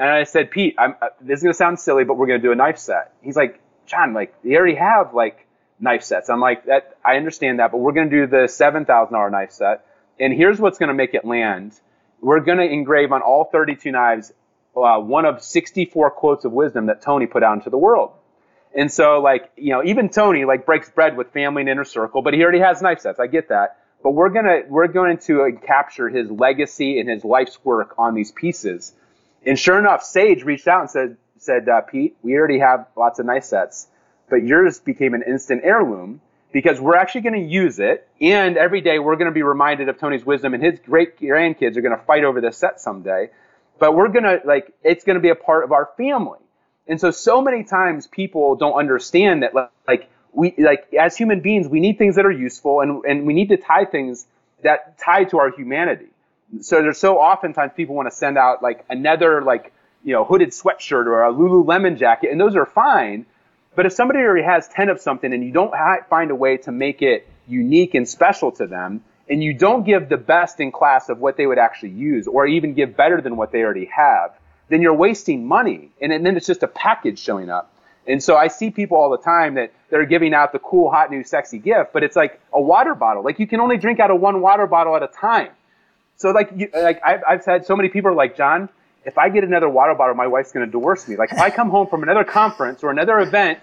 [0.00, 2.52] And I said, Pete, I'm, uh, this is gonna sound silly, but we're gonna do
[2.52, 3.12] a knife set.
[3.20, 5.46] He's like, John, like they already have like
[5.78, 6.30] knife sets.
[6.30, 9.50] I'm like, that I understand that, but we're gonna do the seven thousand dollar knife
[9.52, 9.84] set.
[10.18, 11.78] And here's what's gonna make it land.
[12.22, 14.32] We're gonna engrave on all 32 knives
[14.74, 18.12] uh, one of 64 quotes of wisdom that Tony put out into the world.
[18.74, 22.22] And so, like, you know, even Tony like breaks bread with family and inner circle,
[22.22, 23.20] but he already has knife sets.
[23.20, 23.76] I get that.
[24.02, 28.14] But we're gonna we're going to uh, capture his legacy and his life's work on
[28.14, 28.94] these pieces.
[29.44, 33.18] And sure enough, Sage reached out and said, said uh, Pete, we already have lots
[33.18, 33.88] of nice sets,
[34.28, 36.20] but yours became an instant heirloom
[36.52, 38.06] because we're actually going to use it.
[38.20, 41.76] And every day we're going to be reminded of Tony's wisdom, and his great grandkids
[41.76, 43.30] are going to fight over this set someday.
[43.78, 46.38] But we're going to, like, it's going to be a part of our family.
[46.86, 51.66] And so, so many times people don't understand that, like, we, like, as human beings,
[51.66, 54.26] we need things that are useful and, and we need to tie things
[54.62, 56.08] that tie to our humanity
[56.60, 60.50] so there's so oftentimes people want to send out like another like you know hooded
[60.50, 63.26] sweatshirt or a Lululemon jacket, and those are fine.
[63.76, 66.56] But if somebody already has 10 of something and you don't ha- find a way
[66.58, 70.72] to make it unique and special to them, and you don't give the best in
[70.72, 73.84] class of what they would actually use, or even give better than what they already
[73.86, 74.32] have,
[74.68, 75.90] then you're wasting money.
[76.00, 77.72] And, and then it's just a package showing up.
[78.08, 81.10] And so I see people all the time that they're giving out the cool, hot,
[81.10, 83.22] new, sexy gift, but it's like a water bottle.
[83.22, 85.50] Like you can only drink out of one water bottle at a time.
[86.20, 88.68] So like, you, like I've, I've had so many people are like, John,
[89.06, 91.16] if I get another water bottle, my wife's going to divorce me.
[91.16, 93.60] Like if I come home from another conference or another event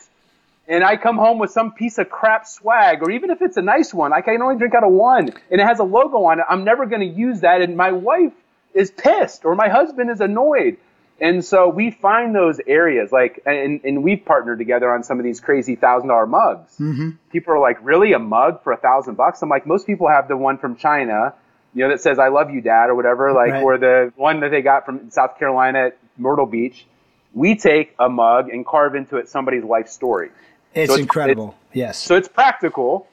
[0.67, 3.61] and I come home with some piece of crap swag, or even if it's a
[3.61, 6.39] nice one, I can only drink out of one and it has a logo on
[6.39, 7.61] it, I'm never going to use that.
[7.61, 8.33] And my wife
[8.73, 10.77] is pissed or my husband is annoyed.
[11.21, 15.23] And so we find those areas like, and, and we've partnered together on some of
[15.23, 16.71] these crazy thousand dollar mugs.
[16.79, 17.11] Mm-hmm.
[17.31, 19.43] People are like, really a mug for a thousand bucks?
[19.43, 21.35] I'm like, most people have the one from China,
[21.77, 23.63] you know, that says, I love you, dad, or whatever, like, right.
[23.63, 26.85] or the one that they got from South Carolina at Myrtle Beach.
[27.33, 30.31] We take a mug and carve into it somebody's life story.
[30.73, 31.55] It's, so it's incredible.
[31.69, 31.97] It's, yes.
[31.99, 33.07] So it's practical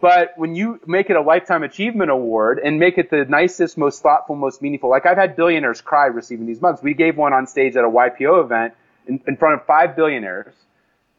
[0.00, 4.00] but when you make it a lifetime achievement award and make it the nicest, most
[4.00, 6.82] thoughtful, most meaningful, like I've had billionaires cry receiving these mugs.
[6.82, 8.74] We gave one on stage at a YPO event
[9.08, 10.54] in, in front of five billionaires,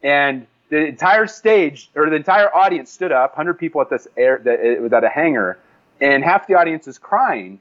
[0.02, 4.40] and the entire stage or the entire audience stood up, 100 people at this air
[4.46, 5.60] that it was at a hangar,
[6.02, 7.60] and half the audience is crying.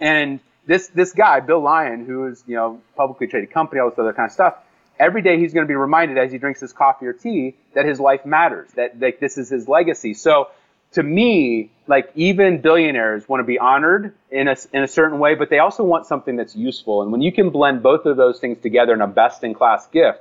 [0.00, 3.98] And this this guy, Bill Lyon, who is you know publicly traded company, all this
[3.98, 4.56] other kind of stuff,
[4.98, 7.84] every day he's going to be reminded as he drinks his coffee or tea that
[7.84, 10.14] his life matters, that, that this is his legacy.
[10.14, 10.48] So
[10.92, 15.34] to me, like even billionaires want to be honored in a, in a certain way,
[15.34, 17.02] but they also want something that's useful.
[17.02, 19.86] And when you can blend both of those things together in a best in class
[19.88, 20.20] gift,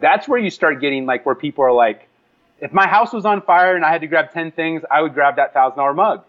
[0.00, 2.08] that's where you start getting like where people are like,
[2.60, 5.12] if my house was on fire and I had to grab 10 things, I would
[5.12, 6.24] grab that thousand dollar mug.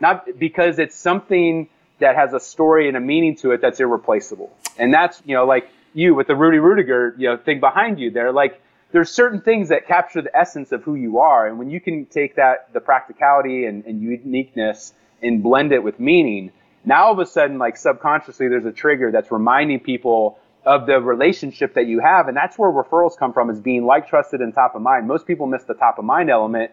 [0.00, 4.50] Not because it's something that has a story and a meaning to it that's irreplaceable.
[4.78, 8.10] And that's, you know, like you with the Rudy Ruettiger, you know, thing behind you
[8.10, 8.32] there.
[8.32, 8.60] Like
[8.92, 12.06] there's certain things that capture the essence of who you are, and when you can
[12.06, 14.92] take that the practicality and, and uniqueness
[15.22, 16.50] and blend it with meaning,
[16.84, 21.00] now all of a sudden, like subconsciously, there's a trigger that's reminding people of the
[21.00, 24.54] relationship that you have, and that's where referrals come from, is being like, trusted, and
[24.54, 25.06] top of mind.
[25.06, 26.70] Most people miss the top of mind element,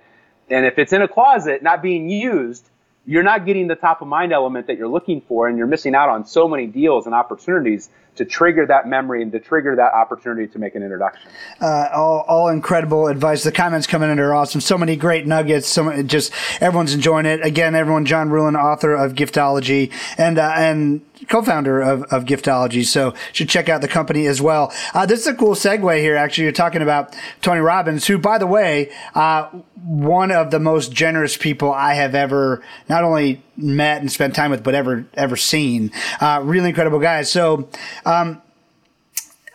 [0.49, 2.69] and if it's in a closet not being used,
[3.08, 5.95] you're not getting the top of mind element that you're looking for, and you're missing
[5.95, 9.93] out on so many deals and opportunities to trigger that memory and to trigger that
[9.93, 11.30] opportunity to make an introduction.
[11.62, 13.43] Uh, all, all incredible advice.
[13.43, 14.60] The comments coming in are awesome.
[14.60, 15.68] So many great nuggets.
[15.68, 17.45] So just everyone's enjoying it.
[17.45, 22.86] Again, everyone, John Ruhlin, author of Giftology, and uh, and co-founder of, of Giftology.
[22.86, 24.74] So should check out the company as well.
[24.93, 26.15] Uh, this is a cool segue here.
[26.15, 29.47] Actually, you're talking about Tony Robbins, who, by the way, uh,
[29.84, 34.51] one of the most generous people I have ever not only met and spent time
[34.51, 35.91] with, but ever ever seen.
[36.20, 37.24] Uh, really incredible guy.
[37.24, 37.70] So,
[38.05, 38.41] um,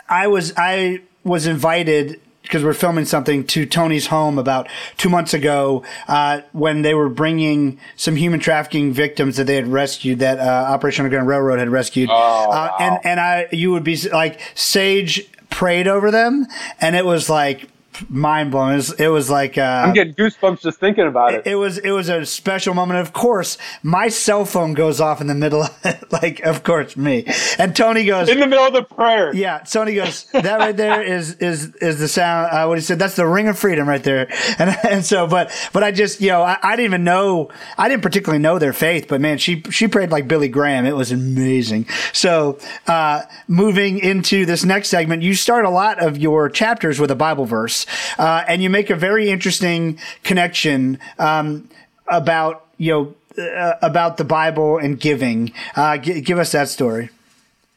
[0.08, 2.20] I was I was invited
[2.52, 7.08] because we're filming something to Tony's home about two months ago uh, when they were
[7.08, 11.70] bringing some human trafficking victims that they had rescued that uh, Operation Underground Railroad had
[11.70, 12.10] rescued.
[12.12, 12.12] Oh,
[12.50, 12.76] wow.
[12.78, 16.46] and and I you would be like Sage prayed over them,
[16.78, 17.68] and it was like
[18.08, 18.72] mind blowing.
[18.72, 21.46] It was, it was like uh, I'm getting goosebumps just thinking about it.
[21.46, 21.56] it.
[21.56, 23.00] was it was a special moment.
[23.00, 25.98] Of course, my cell phone goes off in the middle of it.
[26.12, 27.24] Like, of course, me
[27.58, 29.34] and Tony goes in the middle of the prayer.
[29.34, 30.24] Yeah, Tony goes.
[30.32, 32.52] That right there is is is the sound.
[32.52, 32.98] Uh, what he said.
[32.98, 34.28] That's the ring of freedom right there.
[34.58, 37.88] And and so, but but I just you know I, I didn't even know I
[37.88, 40.84] didn't particularly know their faith, but man, she she prayed like Billy Graham.
[40.84, 41.86] It was amazing.
[42.12, 47.10] So uh, moving into this next segment, you start a lot of your chapters with
[47.10, 47.81] a Bible verse
[48.18, 51.68] uh, and you make a very interesting connection um,
[52.08, 55.52] about you know uh, about the Bible and giving.
[55.76, 57.10] Uh, g- give us that story.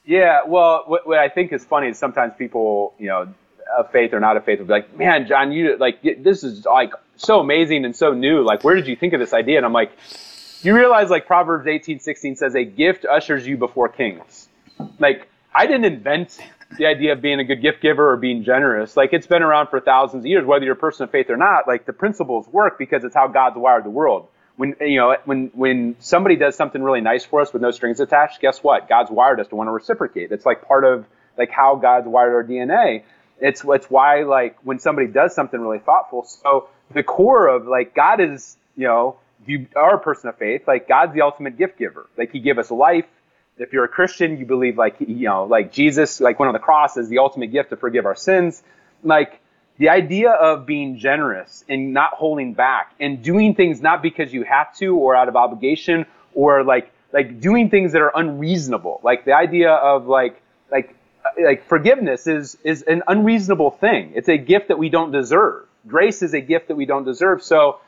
[0.05, 3.33] Yeah, well, what, what, I think is funny is sometimes people, you know,
[3.75, 6.65] of faith or not of faith, will be like, "Man, John, you like this is
[6.65, 8.43] like so amazing and so new.
[8.43, 9.91] Like, where did you think of this idea?" And I'm like,
[10.61, 14.47] "You realize like Proverbs 18:16 says, a gift ushers you before kings.
[14.99, 16.37] Like, I didn't invent
[16.77, 18.95] the idea of being a good gift giver or being generous.
[18.95, 21.37] Like it's been around for thousands of years, whether you're a person of faith or
[21.37, 21.67] not.
[21.67, 24.27] Like the principles work because it's how God's wired the world.
[24.55, 27.99] When you know when when somebody does something really nice for us with no strings
[27.99, 28.87] attached, guess what?
[28.87, 30.31] God's wired us to want to reciprocate.
[30.31, 31.05] It's like part of
[31.37, 33.03] like how God's wired our DNA.
[33.39, 36.23] It's it's why like when somebody does something really thoughtful.
[36.23, 40.63] So the core of like God is you know you are a person of faith.
[40.67, 42.07] Like God's the ultimate gift giver.
[42.17, 43.05] Like He gave us life
[43.57, 46.59] if you're a Christian, you believe like you know, like Jesus, like went on the
[46.59, 48.61] cross as the ultimate gift to forgive our sins.
[49.03, 49.39] Like
[49.77, 54.43] the idea of being generous and not holding back and doing things not because you
[54.43, 58.99] have to or out of obligation or like like doing things that are unreasonable.
[59.03, 60.41] Like the idea of like
[60.71, 60.95] like
[61.41, 64.11] like forgiveness is is an unreasonable thing.
[64.15, 65.65] It's a gift that we don't deserve.
[65.87, 67.43] Grace is a gift that we don't deserve.
[67.43, 67.79] So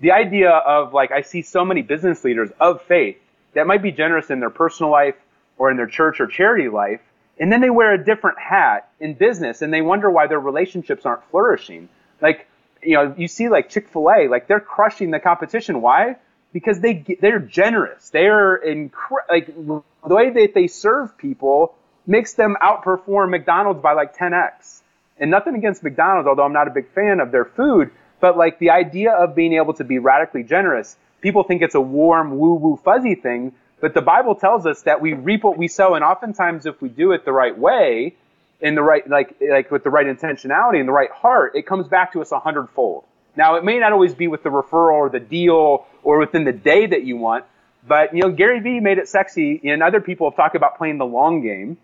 [0.00, 3.18] the idea of like I see so many business leaders of faith
[3.54, 5.16] that might be generous in their personal life
[5.58, 7.00] or in their church or charity life,
[7.38, 11.04] and then they wear a different hat in business and they wonder why their relationships
[11.06, 11.88] aren't flourishing.
[12.20, 12.46] Like
[12.82, 15.80] you know, you see like Chick-fil-A, like they're crushing the competition.
[15.80, 16.16] Why?
[16.52, 18.10] Because they they're generous.
[18.10, 19.82] They're incre- like the
[20.14, 21.74] way that they serve people
[22.06, 24.80] makes them outperform McDonald's by like 10x.
[25.18, 27.90] And nothing against McDonald's, although I'm not a big fan of their food,
[28.20, 31.80] but like the idea of being able to be radically generous, people think it's a
[31.80, 33.52] warm, woo woo, fuzzy thing.
[33.80, 36.88] But the Bible tells us that we reap what we sow, and oftentimes, if we
[36.88, 38.14] do it the right way,
[38.60, 41.88] in the right, like, like with the right intentionality and the right heart, it comes
[41.88, 43.04] back to us a hundredfold.
[43.34, 46.52] Now, it may not always be with the referral or the deal or within the
[46.52, 47.44] day that you want,
[47.86, 50.98] but you know, Gary Vee made it sexy, and other people have talked about playing
[50.98, 51.76] the long game.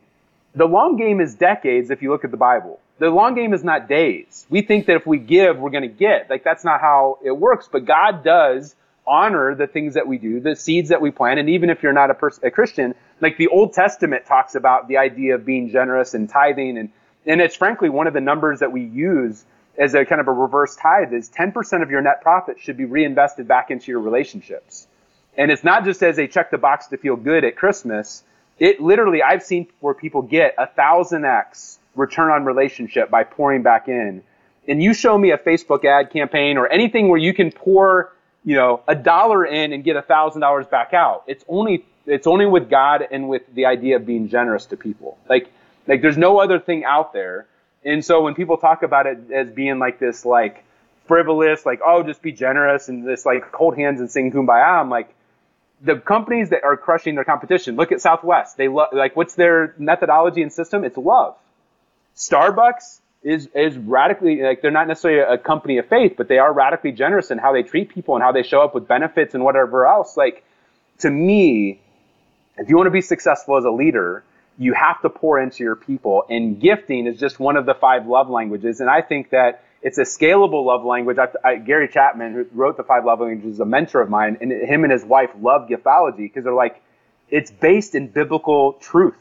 [0.55, 2.81] The long game is decades if you look at the Bible.
[2.99, 4.47] The long game is not days.
[4.49, 6.31] We think that if we give, we're going to get.
[6.31, 8.75] Like that's not how it works, but God does
[9.09, 11.93] honor the things that we do, the seeds that we plant, and even if you're
[11.93, 15.71] not a, pers- a Christian, like the Old Testament talks about the idea of being
[15.71, 16.91] generous and tithing, and
[17.27, 19.45] and it's frankly one of the numbers that we use
[19.79, 22.85] as a kind of a reverse tithe is 10% of your net profit should be
[22.85, 24.89] reinvested back into your relationships.
[25.37, 28.25] And it's not just as a check the box to feel good at Christmas.
[28.59, 33.63] It literally, I've seen where people get a thousand X return on relationship by pouring
[33.63, 34.23] back in.
[34.67, 38.13] And you show me a Facebook ad campaign or anything where you can pour,
[38.45, 41.25] you know, a dollar in and get a thousand dollars back out.
[41.27, 45.19] It's only, it's only with God and with the idea of being generous to people.
[45.29, 45.51] Like,
[45.87, 47.47] like there's no other thing out there.
[47.85, 50.65] And so when people talk about it as being like this, like
[51.07, 54.91] frivolous, like, oh, just be generous and this like cold hands and sing kumbaya, I'm
[54.91, 55.15] like,
[55.81, 57.77] the companies that are crushing their competition.
[57.77, 58.57] Look at Southwest.
[58.57, 60.85] They love like what's their methodology and system?
[60.85, 61.37] It's love.
[62.17, 66.53] Starbucks is is radically like they're not necessarily a company of faith, but they are
[66.53, 69.45] radically generous in how they treat people and how they show up with benefits and
[69.45, 70.17] whatever else.
[70.17, 70.45] Like
[70.99, 71.81] to me,
[72.57, 74.25] if you want to be successful as a leader,
[74.59, 78.07] you have to pour into your people, and gifting is just one of the five
[78.07, 78.81] love languages.
[78.81, 81.19] And I think that it's a scalable love language.
[81.19, 84.39] I, I, Gary Chapman, who wrote the five love languages, is a mentor of mine,
[84.41, 86.83] and him and his wife love giftology because they're like,
[87.31, 89.19] it's based in biblical truth.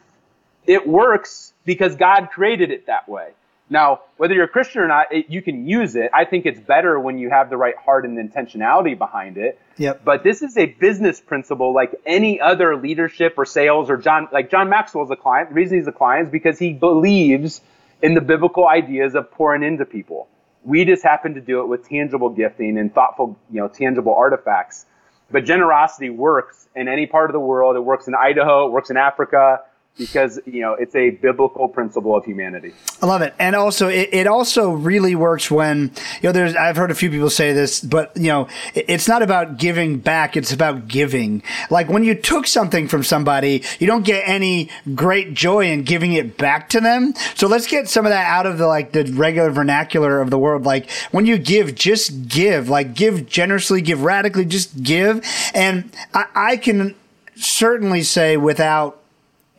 [0.66, 3.30] It works because God created it that way.
[3.70, 6.10] Now, whether you're a Christian or not, it, you can use it.
[6.14, 9.60] I think it's better when you have the right heart and intentionality behind it.
[9.78, 10.06] Yep.
[10.06, 14.50] But this is a business principle like any other leadership or sales or John, like
[14.50, 15.50] John Maxwell's a client.
[15.50, 17.62] The reason he's a client is because he believes
[18.02, 20.28] in the biblical ideas of pouring into people.
[20.64, 24.86] We just happen to do it with tangible gifting and thoughtful, you know, tangible artifacts.
[25.30, 27.76] But generosity works in any part of the world.
[27.76, 28.68] It works in Idaho.
[28.68, 29.62] It works in Africa
[29.98, 32.74] because you know it's a biblical principle of humanity.
[33.02, 35.92] I love it, and also it, it, also really works when
[36.22, 36.56] you know there's.
[36.56, 39.98] I've heard a few people say this, but you know it, it's not about giving
[39.98, 41.44] back; it's about giving.
[41.70, 46.14] Like when you took something from somebody, you don't get any great joy in giving
[46.14, 47.14] it back to them.
[47.36, 50.38] So let's get some of that out of the like the regular vernacular of the
[50.38, 50.66] world.
[50.66, 52.70] Like when you give, just give.
[52.70, 55.26] Like give generously, give radically, just give.
[55.54, 56.96] And I, I can
[57.36, 59.02] certainly say without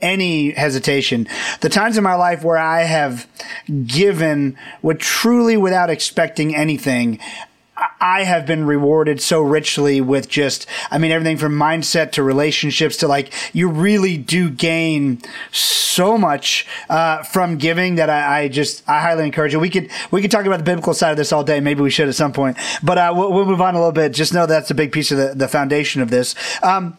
[0.01, 1.26] any hesitation.
[1.61, 3.26] The times in my life where I have
[3.86, 7.18] given with truly without expecting anything,
[8.01, 12.96] I have been rewarded so richly with just, I mean, everything from mindset to relationships
[12.99, 15.20] to like, you really do gain
[15.53, 19.59] so much uh, from giving that I, I, just, I highly encourage it.
[19.59, 21.61] We could, we could talk about the biblical side of this all day.
[21.61, 24.12] Maybe we should at some point, but uh, we'll, we'll, move on a little bit.
[24.12, 26.34] Just know that's a big piece of the, the foundation of this.
[26.62, 26.99] Um,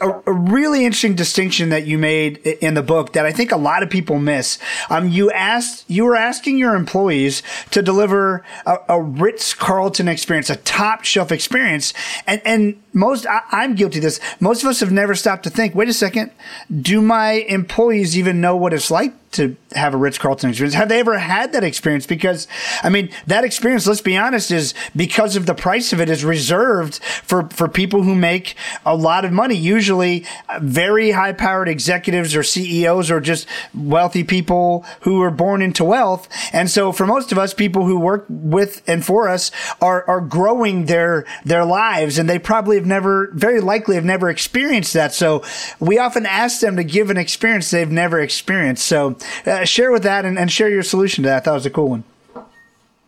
[0.00, 3.56] a, a, really interesting distinction that you made in the book that I think a
[3.56, 4.58] lot of people miss.
[4.88, 10.50] Um, you asked, you were asking your employees to deliver a, a Ritz Carlton experience,
[10.50, 11.92] a top shelf experience,
[12.26, 14.20] and and most I, I'm guilty of this.
[14.40, 15.74] Most of us have never stopped to think.
[15.74, 16.32] Wait a second,
[16.80, 20.74] do my employees even know what it's like to have a Ritz Carlton experience.
[20.74, 22.04] Have they ever had that experience?
[22.04, 22.48] Because,
[22.82, 26.24] I mean, that experience, let's be honest, is because of the price of it is
[26.24, 31.68] reserved for, for people who make a lot of money, usually uh, very high powered
[31.68, 36.28] executives or CEOs or just wealthy people who are born into wealth.
[36.52, 40.20] And so for most of us, people who work with and for us are, are
[40.20, 45.12] growing their, their lives and they probably have never, very likely have never experienced that.
[45.14, 45.42] So
[45.78, 48.86] we often ask them to give an experience they've never experienced.
[48.86, 49.16] So,
[49.46, 51.44] uh, share with that and, and, share your solution to that.
[51.44, 52.04] That was a cool one.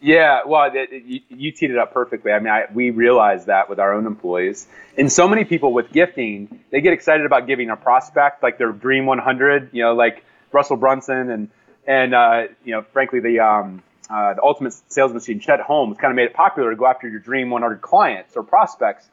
[0.00, 2.32] Yeah, well, it, it, you, you, teed it up perfectly.
[2.32, 4.66] I mean, I, we realize that with our own employees,
[4.98, 8.72] and so many people with gifting, they get excited about giving a prospect like their
[8.72, 9.70] dream 100.
[9.72, 11.50] You know, like Russell Brunson and
[11.86, 16.10] and uh, you know, frankly, the um, uh, the ultimate sales machine, Chet Holmes, kind
[16.10, 19.08] of made it popular to go after your dream 100 clients or prospects.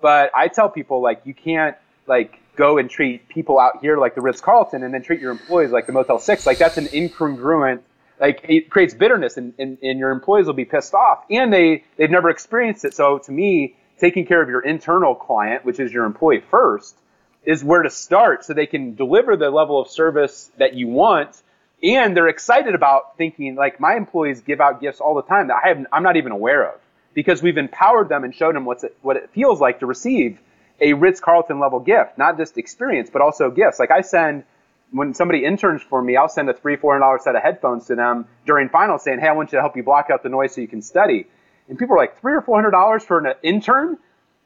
[0.00, 1.76] But I tell people like you can't
[2.06, 5.32] like go and treat people out here like the Ritz Carlton and then treat your
[5.32, 6.46] employees like the Motel Six.
[6.46, 7.80] Like that's an incongruent.
[8.20, 11.84] Like it creates bitterness, and, and, and your employees will be pissed off, and they
[11.96, 12.94] they've never experienced it.
[12.94, 16.96] So to me, taking care of your internal client, which is your employee first,
[17.44, 21.42] is where to start, so they can deliver the level of service that you want
[21.84, 25.60] and they're excited about thinking like my employees give out gifts all the time that
[25.62, 26.80] I have, I'm not even aware of
[27.14, 30.38] because we've empowered them and showed them what's it, what it feels like to receive
[30.80, 33.78] a Ritz Carlton level gift, not just experience, but also gifts.
[33.78, 34.44] Like I send
[34.90, 37.86] when somebody interns for me, I'll send a three, four hundred dollar set of headphones
[37.86, 40.28] to them during finals saying, Hey, I want you to help you block out the
[40.28, 41.26] noise so you can study.
[41.68, 43.96] And people are like, three or four hundred dollars for an intern?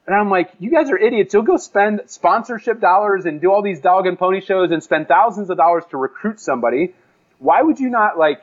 [0.07, 1.35] And I'm like, you guys are idiots.
[1.35, 5.07] You'll go spend sponsorship dollars and do all these dog and pony shows and spend
[5.07, 6.95] thousands of dollars to recruit somebody
[7.39, 8.43] why would you not like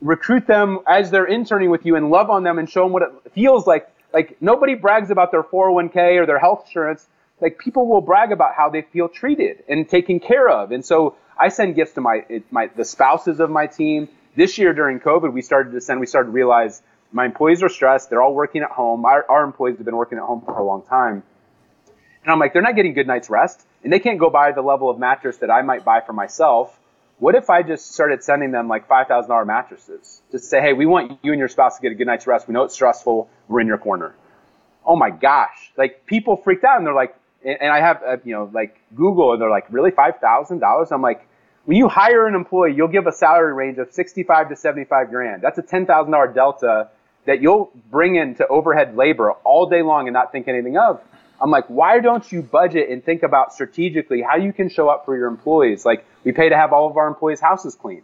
[0.00, 3.02] recruit them as they're interning with you and love on them and show them what
[3.02, 3.88] it feels like?
[4.12, 7.06] Like nobody brags about their 401k or their health insurance.
[7.40, 10.72] Like people will brag about how they feel treated and taken care of.
[10.72, 14.08] And so I send gifts to my my the spouses of my team.
[14.36, 16.00] This year during COVID, we started to send.
[16.00, 16.82] We started to realize
[17.12, 18.10] my employees are stressed.
[18.10, 19.04] They're all working at home.
[19.04, 21.22] Our, our employees have been working at home for a long time.
[22.22, 24.62] And I'm like, they're not getting good night's rest, and they can't go buy the
[24.62, 26.78] level of mattress that I might buy for myself
[27.20, 30.22] what if I just started sending them like $5,000 mattresses?
[30.32, 32.48] Just say, hey, we want you and your spouse to get a good night's rest.
[32.48, 33.28] We know it's stressful.
[33.46, 34.14] We're in your corner.
[34.84, 35.70] Oh my gosh.
[35.76, 37.14] Like people freaked out and they're like,
[37.44, 40.92] and I have, uh, you know, like Google and they're like, really $5,000?
[40.92, 41.26] I'm like,
[41.66, 45.42] when you hire an employee, you'll give a salary range of 65 to 75 grand.
[45.42, 46.88] That's a $10,000 delta
[47.26, 51.02] that you'll bring into overhead labor all day long and not think anything of.
[51.42, 55.04] I'm like, why don't you budget and think about strategically how you can show up
[55.04, 55.84] for your employees?
[55.84, 58.02] Like, we pay to have all of our employees' houses cleaned,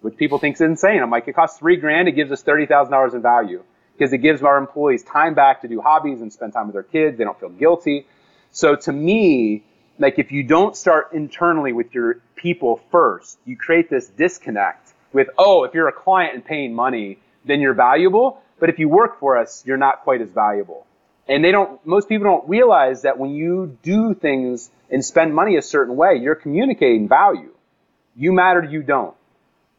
[0.00, 1.02] which people think is insane.
[1.02, 2.08] I'm like, it costs three grand.
[2.08, 3.62] It gives us thirty thousand dollars in value
[3.96, 6.82] because it gives our employees time back to do hobbies and spend time with their
[6.82, 7.18] kids.
[7.18, 8.06] They don't feel guilty.
[8.52, 9.64] So to me,
[9.98, 15.28] like if you don't start internally with your people first, you create this disconnect with,
[15.36, 18.40] oh, if you're a client and paying money, then you're valuable.
[18.60, 20.86] But if you work for us, you're not quite as valuable.
[21.28, 25.56] And they don't, most people don't realize that when you do things and spend money
[25.56, 27.50] a certain way, you're communicating value.
[28.16, 29.14] You matter, you don't.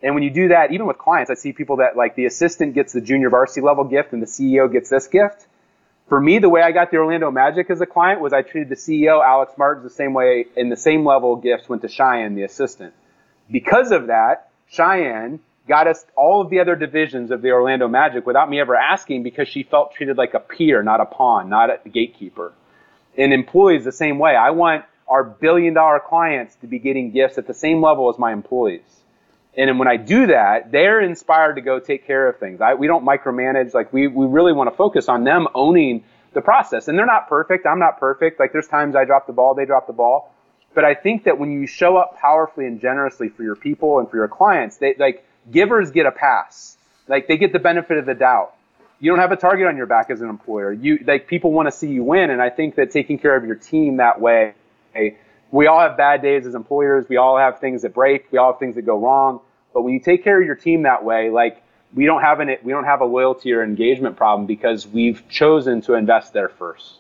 [0.02, 2.76] And when you do that, even with clients, I see people that like the assistant
[2.76, 5.48] gets the junior varsity level gift and the CEO gets this gift.
[6.08, 8.70] For me, the way I got the Orlando Magic as a client was I treated
[8.70, 12.36] the CEO, Alex Martins, the same way, and the same level gifts went to Cheyenne,
[12.36, 12.94] the assistant.
[13.52, 15.40] Because of that, Cheyenne
[15.70, 19.24] got us all of the other divisions of the Orlando Magic without me ever asking
[19.24, 22.52] because she felt treated like a peer, not a pawn, not a gatekeeper.
[23.16, 24.36] And employees the same way.
[24.36, 28.18] I want our billion dollar clients to be getting gifts at the same level as
[28.18, 28.82] my employees.
[29.56, 32.62] And when I do that, they're inspired to go take care of things.
[32.62, 33.74] I, we don't micromanage.
[33.74, 36.04] Like we, we really want to focus on them owning
[36.34, 36.88] the process.
[36.88, 37.66] And they're not perfect.
[37.66, 38.40] I'm not perfect.
[38.40, 40.34] Like there's times I drop the ball, they drop the ball.
[40.74, 44.10] But I think that when you show up powerfully and generously for your people and
[44.10, 46.78] for your clients, they like givers get a pass.
[47.08, 48.54] Like they get the benefit of the doubt.
[49.00, 50.74] You don't have a target on your back as an employer.
[50.74, 53.46] You like people want to see you win, and I think that taking care of
[53.46, 54.54] your team that way.
[55.52, 57.08] We all have bad days as employers.
[57.10, 58.32] We all have things that break.
[58.32, 59.40] We all have things that go wrong.
[59.74, 62.56] But when you take care of your team that way, like we don't have an
[62.64, 67.00] we don't have a loyalty or engagement problem because we've chosen to invest there first.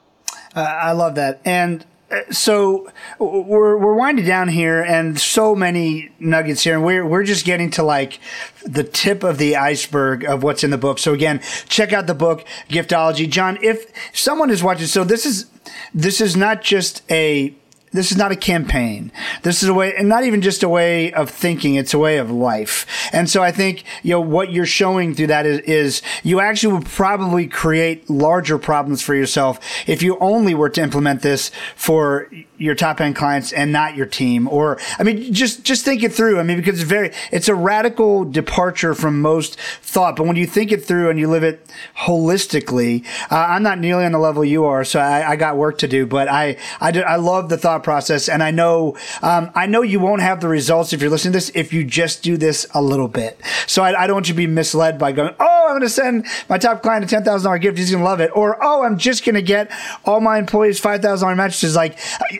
[0.55, 1.85] Uh, I love that, and
[2.31, 7.45] so we're we're winding down here, and so many nuggets here, and we're we're just
[7.45, 8.19] getting to like
[8.65, 10.99] the tip of the iceberg of what's in the book.
[10.99, 13.57] So again, check out the book Giftology, John.
[13.61, 15.45] If someone is watching, so this is
[15.93, 17.53] this is not just a
[17.91, 19.11] this is not a campaign.
[19.43, 21.75] This is a way, and not even just a way of thinking.
[21.75, 22.85] It's a way of life.
[23.11, 26.73] And so I think, you know, what you're showing through that is, is you actually
[26.73, 32.29] would probably create larger problems for yourself if you only were to implement this for
[32.59, 34.47] your top end clients and not your team.
[34.47, 36.39] Or, I mean, just, just think it through.
[36.39, 40.15] I mean, because it's very, it's a radical departure from most thought.
[40.15, 41.65] But when you think it through and you live it
[41.97, 44.83] holistically, uh, I'm not nearly on the level you are.
[44.83, 48.29] So I, I got work to do, but I, I, I love the thought process.
[48.29, 51.37] And I know, um, I know you won't have the results if you're listening to
[51.37, 53.39] this if you just do this a little bit.
[53.67, 55.89] So I, I don't want you to be misled by going, oh, I'm going to
[55.89, 57.77] send my top client a $10,000 gift.
[57.77, 58.31] He's going to love it.
[58.35, 59.71] Or, oh, I'm just going to get
[60.05, 61.75] all my employees $5,000 mattresses.
[61.75, 61.97] Like,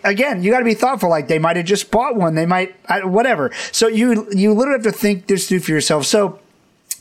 [0.10, 1.10] again, you got to be thoughtful.
[1.10, 2.36] Like, they might have just bought one.
[2.36, 3.51] They might, whatever.
[3.72, 6.05] So you, you literally have to think this through for yourself.
[6.05, 6.39] So,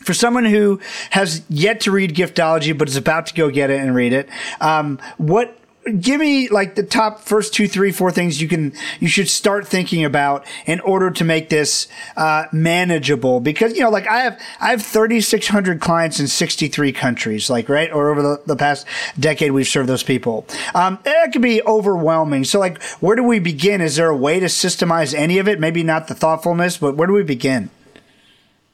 [0.00, 0.80] for someone who
[1.10, 4.28] has yet to read Giftology but is about to go get it and read it,
[4.60, 5.58] um, what
[6.00, 9.66] give me like the top first two, three, four things you can you should start
[9.66, 13.40] thinking about in order to make this uh, manageable.
[13.40, 16.92] Because you know, like I have I have thirty six hundred clients in sixty three
[16.92, 18.86] countries, like right, or over the, the past
[19.18, 20.46] decade we've served those people.
[20.74, 22.44] Um, it could be overwhelming.
[22.44, 23.80] So like, where do we begin?
[23.80, 25.60] Is there a way to systemize any of it?
[25.60, 27.70] Maybe not the thoughtfulness, but where do we begin?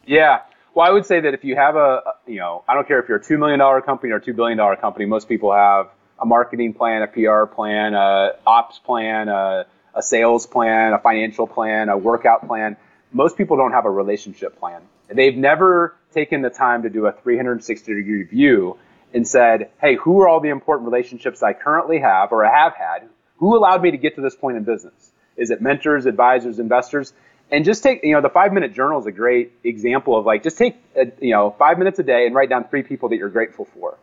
[0.07, 0.41] Yeah.
[0.75, 3.09] Well, I would say that if you have a, you know, I don't care if
[3.09, 5.89] you're a $2 million company or a $2 billion company, most people have
[6.21, 11.47] a marketing plan, a PR plan, a ops plan, a, a sales plan, a financial
[11.47, 12.77] plan, a workout plan.
[13.13, 14.83] Most people don't have a relationship plan.
[15.09, 18.79] They've never taken the time to do a 360 degree view
[19.13, 22.75] and said, hey, who are all the important relationships I currently have or I have
[22.75, 23.09] had?
[23.37, 25.13] Who allowed me to get to this point in business?
[25.37, 27.13] Is it mentors, advisors, investors?
[27.51, 30.43] and just take you know the five minute journal is a great example of like
[30.43, 33.17] just take a, you know five minutes a day and write down three people that
[33.17, 33.97] you're grateful for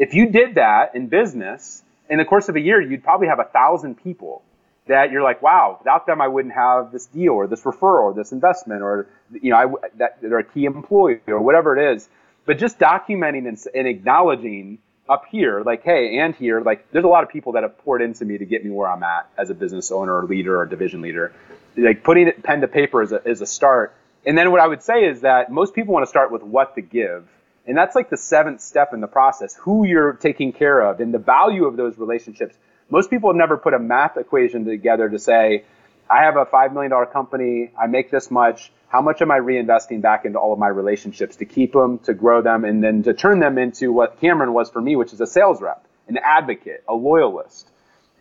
[0.00, 3.38] if you did that in business in the course of a year you'd probably have
[3.38, 4.42] a thousand people
[4.86, 8.14] that you're like wow without them i wouldn't have this deal or this referral or
[8.14, 12.08] this investment or you know I, that they're a key employee or whatever it is
[12.46, 14.78] but just documenting and, and acknowledging
[15.08, 18.02] up here like hey and here like there's a lot of people that have poured
[18.02, 20.66] into me to get me where i'm at as a business owner or leader or
[20.66, 21.32] division leader
[21.76, 23.94] like putting it pen to paper is a, is a start.
[24.26, 26.74] And then what I would say is that most people want to start with what
[26.74, 27.26] to give.
[27.66, 31.12] And that's like the seventh step in the process, who you're taking care of and
[31.12, 32.56] the value of those relationships.
[32.88, 35.64] Most people have never put a math equation together to say,
[36.10, 40.02] I have a $5 million company, I make this much, how much am I reinvesting
[40.02, 43.14] back into all of my relationships to keep them, to grow them, and then to
[43.14, 46.82] turn them into what Cameron was for me, which is a sales rep, an advocate,
[46.88, 47.70] a loyalist.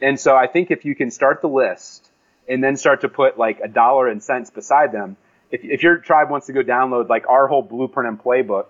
[0.01, 2.09] And so I think if you can start the list
[2.47, 5.17] and then start to put like a dollar and cents beside them.
[5.51, 8.65] If, if your tribe wants to go download like our whole blueprint and playbook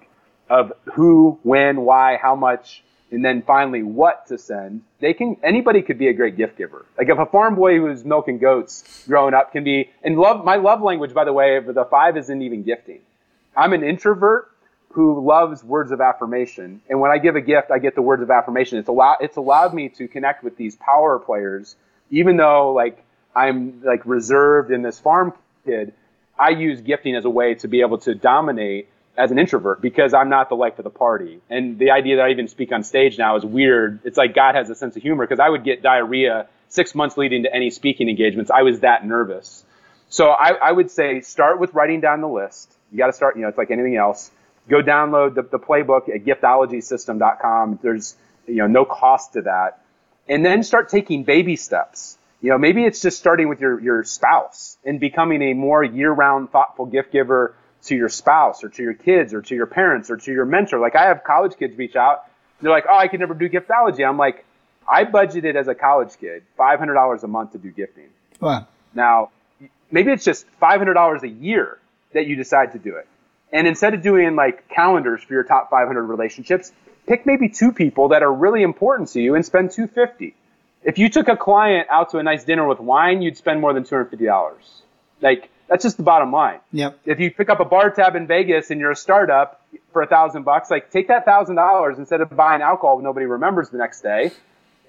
[0.50, 5.82] of who, when, why, how much, and then finally what to send, they can anybody
[5.82, 6.86] could be a great gift giver.
[6.98, 10.58] Like if a farm boy who's milking goats growing up can be and love my
[10.58, 13.00] love language by the way the five isn't even gifting.
[13.56, 14.52] I'm an introvert
[14.92, 16.82] who loves words of affirmation.
[16.90, 18.78] And when I give a gift, I get the words of affirmation.
[18.78, 21.76] It's allowed it's allowed me to connect with these power players,
[22.10, 23.04] even though like
[23.36, 25.34] I'm like reserved in this farm
[25.66, 25.94] kid.
[26.38, 28.88] I use gifting as a way to be able to dominate
[29.20, 31.42] as an introvert because I'm not the life of the party.
[31.50, 34.00] And the idea that I even speak on stage now is weird.
[34.06, 37.18] It's like God has a sense of humor because I would get diarrhea six months
[37.18, 38.50] leading to any speaking engagements.
[38.50, 39.66] I was that nervous.
[40.08, 42.72] So I, I would say start with writing down the list.
[42.92, 44.32] You got to start, you know, it's like anything else.
[44.70, 47.80] Go download the, the playbook at giftologysystem.com.
[47.84, 48.16] There's,
[48.48, 49.84] you know, no cost to that.
[50.30, 52.18] And then start taking baby steps.
[52.42, 56.12] You know, maybe it's just starting with your, your spouse and becoming a more year
[56.12, 57.54] round thoughtful gift giver
[57.84, 60.80] to your spouse or to your kids or to your parents or to your mentor.
[60.80, 62.26] Like I have college kids reach out.
[62.62, 64.08] They're like, oh, I can never do giftology.
[64.08, 64.46] I'm like,
[64.88, 68.10] I budgeted as a college kid $500 a month to do gifting.
[68.40, 68.68] Wow.
[68.94, 69.32] Now,
[69.92, 71.78] maybe it's just $500 a year
[72.14, 73.08] that you decide to do it.
[73.52, 76.72] And instead of doing like calendars for your top 500 relationships,
[77.08, 80.36] pick maybe two people that are really important to you and spend 250
[80.84, 83.74] if you took a client out to a nice dinner with wine, you'd spend more
[83.74, 84.82] than two hundred fifty dollars.
[85.22, 86.60] Like that's just the bottom line.
[86.74, 87.00] Yep.
[87.06, 89.62] If you pick up a bar tab in Vegas and you're a startup
[89.94, 93.70] for a thousand bucks, like take that thousand dollars instead of buying alcohol nobody remembers
[93.70, 94.32] the next day,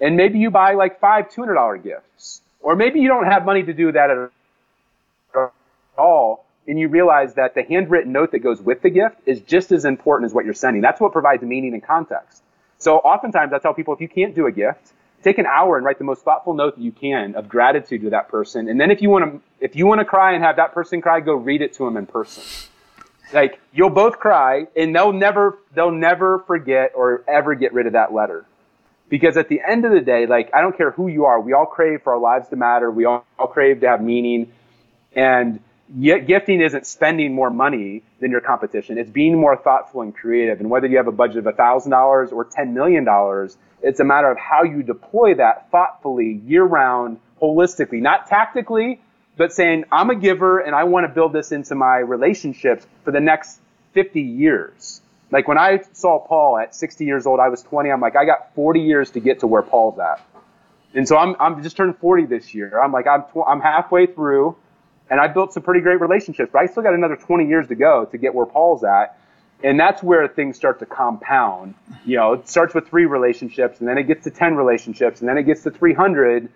[0.00, 3.44] and maybe you buy like five two hundred dollar gifts, or maybe you don't have
[3.44, 5.52] money to do that at
[5.98, 9.72] all, and you realize that the handwritten note that goes with the gift is just
[9.72, 10.80] as important as what you're sending.
[10.80, 12.42] That's what provides meaning and context.
[12.78, 14.92] So oftentimes I tell people if you can't do a gift
[15.22, 18.10] take an hour and write the most thoughtful note that you can of gratitude to
[18.10, 18.68] that person.
[18.68, 21.00] And then if you want to, if you want to cry and have that person
[21.00, 22.42] cry, go read it to them in person.
[23.32, 27.92] Like you'll both cry and they'll never, they'll never forget or ever get rid of
[27.92, 28.44] that letter.
[29.08, 31.52] Because at the end of the day, like I don't care who you are, we
[31.52, 32.90] all crave for our lives to matter.
[32.90, 34.52] We all, all crave to have meaning.
[35.14, 35.60] And
[35.98, 38.98] gifting isn't spending more money than your competition.
[38.98, 40.60] It's being more thoughtful and creative.
[40.60, 43.06] And whether you have a budget of $1,000 or $10 million,
[43.82, 49.00] it's a matter of how you deploy that thoughtfully, year round, holistically, not tactically,
[49.36, 53.10] but saying, I'm a giver and I want to build this into my relationships for
[53.10, 53.58] the next
[53.94, 55.00] 50 years.
[55.30, 57.90] Like when I saw Paul at 60 years old, I was 20.
[57.90, 60.20] I'm like, I got 40 years to get to where Paul's at.
[60.92, 62.80] And so I'm, I'm just turned 40 this year.
[62.82, 64.56] I'm like, I'm, tw- I'm halfway through
[65.10, 67.74] and I built some pretty great relationships, but I still got another 20 years to
[67.74, 69.18] go to get where Paul's at.
[69.62, 71.74] And that's where things start to compound.
[72.06, 75.28] You know, it starts with three relationships and then it gets to 10 relationships and
[75.28, 76.48] then it gets to 300.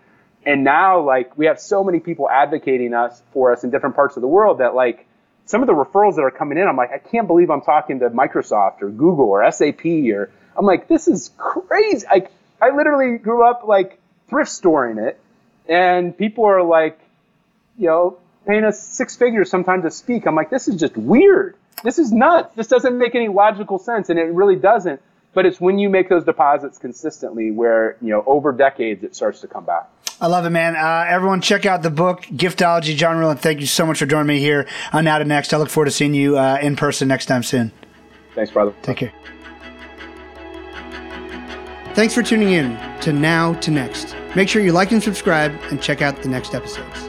[0.46, 4.16] And now, like, we have so many people advocating us for us in different parts
[4.16, 5.06] of the world that, like,
[5.46, 7.98] some of the referrals that are coming in, I'm like, I can't believe I'm talking
[7.98, 12.06] to Microsoft or Google or SAP or I'm like, this is crazy.
[12.06, 12.30] Like,
[12.60, 15.20] I literally grew up like thrift storing it,
[15.68, 16.98] and people are like,
[17.76, 20.26] you know, paying us six figures sometimes to speak.
[20.26, 21.56] I'm like, this is just weird.
[21.82, 22.54] This is nuts.
[22.54, 25.00] This doesn't make any logical sense, and it really doesn't.
[25.32, 29.40] But it's when you make those deposits consistently where, you know, over decades it starts
[29.40, 29.90] to come back.
[30.20, 30.76] I love it, man.
[30.76, 32.94] Uh, everyone, check out the book, Giftology.
[32.94, 35.52] John Ruhlin, thank you so much for joining me here on Now to Next.
[35.52, 37.72] I look forward to seeing you uh, in person next time soon.
[38.34, 38.72] Thanks, brother.
[38.82, 39.12] Take care.
[41.94, 44.16] Thanks for tuning in to Now to Next.
[44.36, 47.03] Make sure you like and subscribe and check out the next episodes.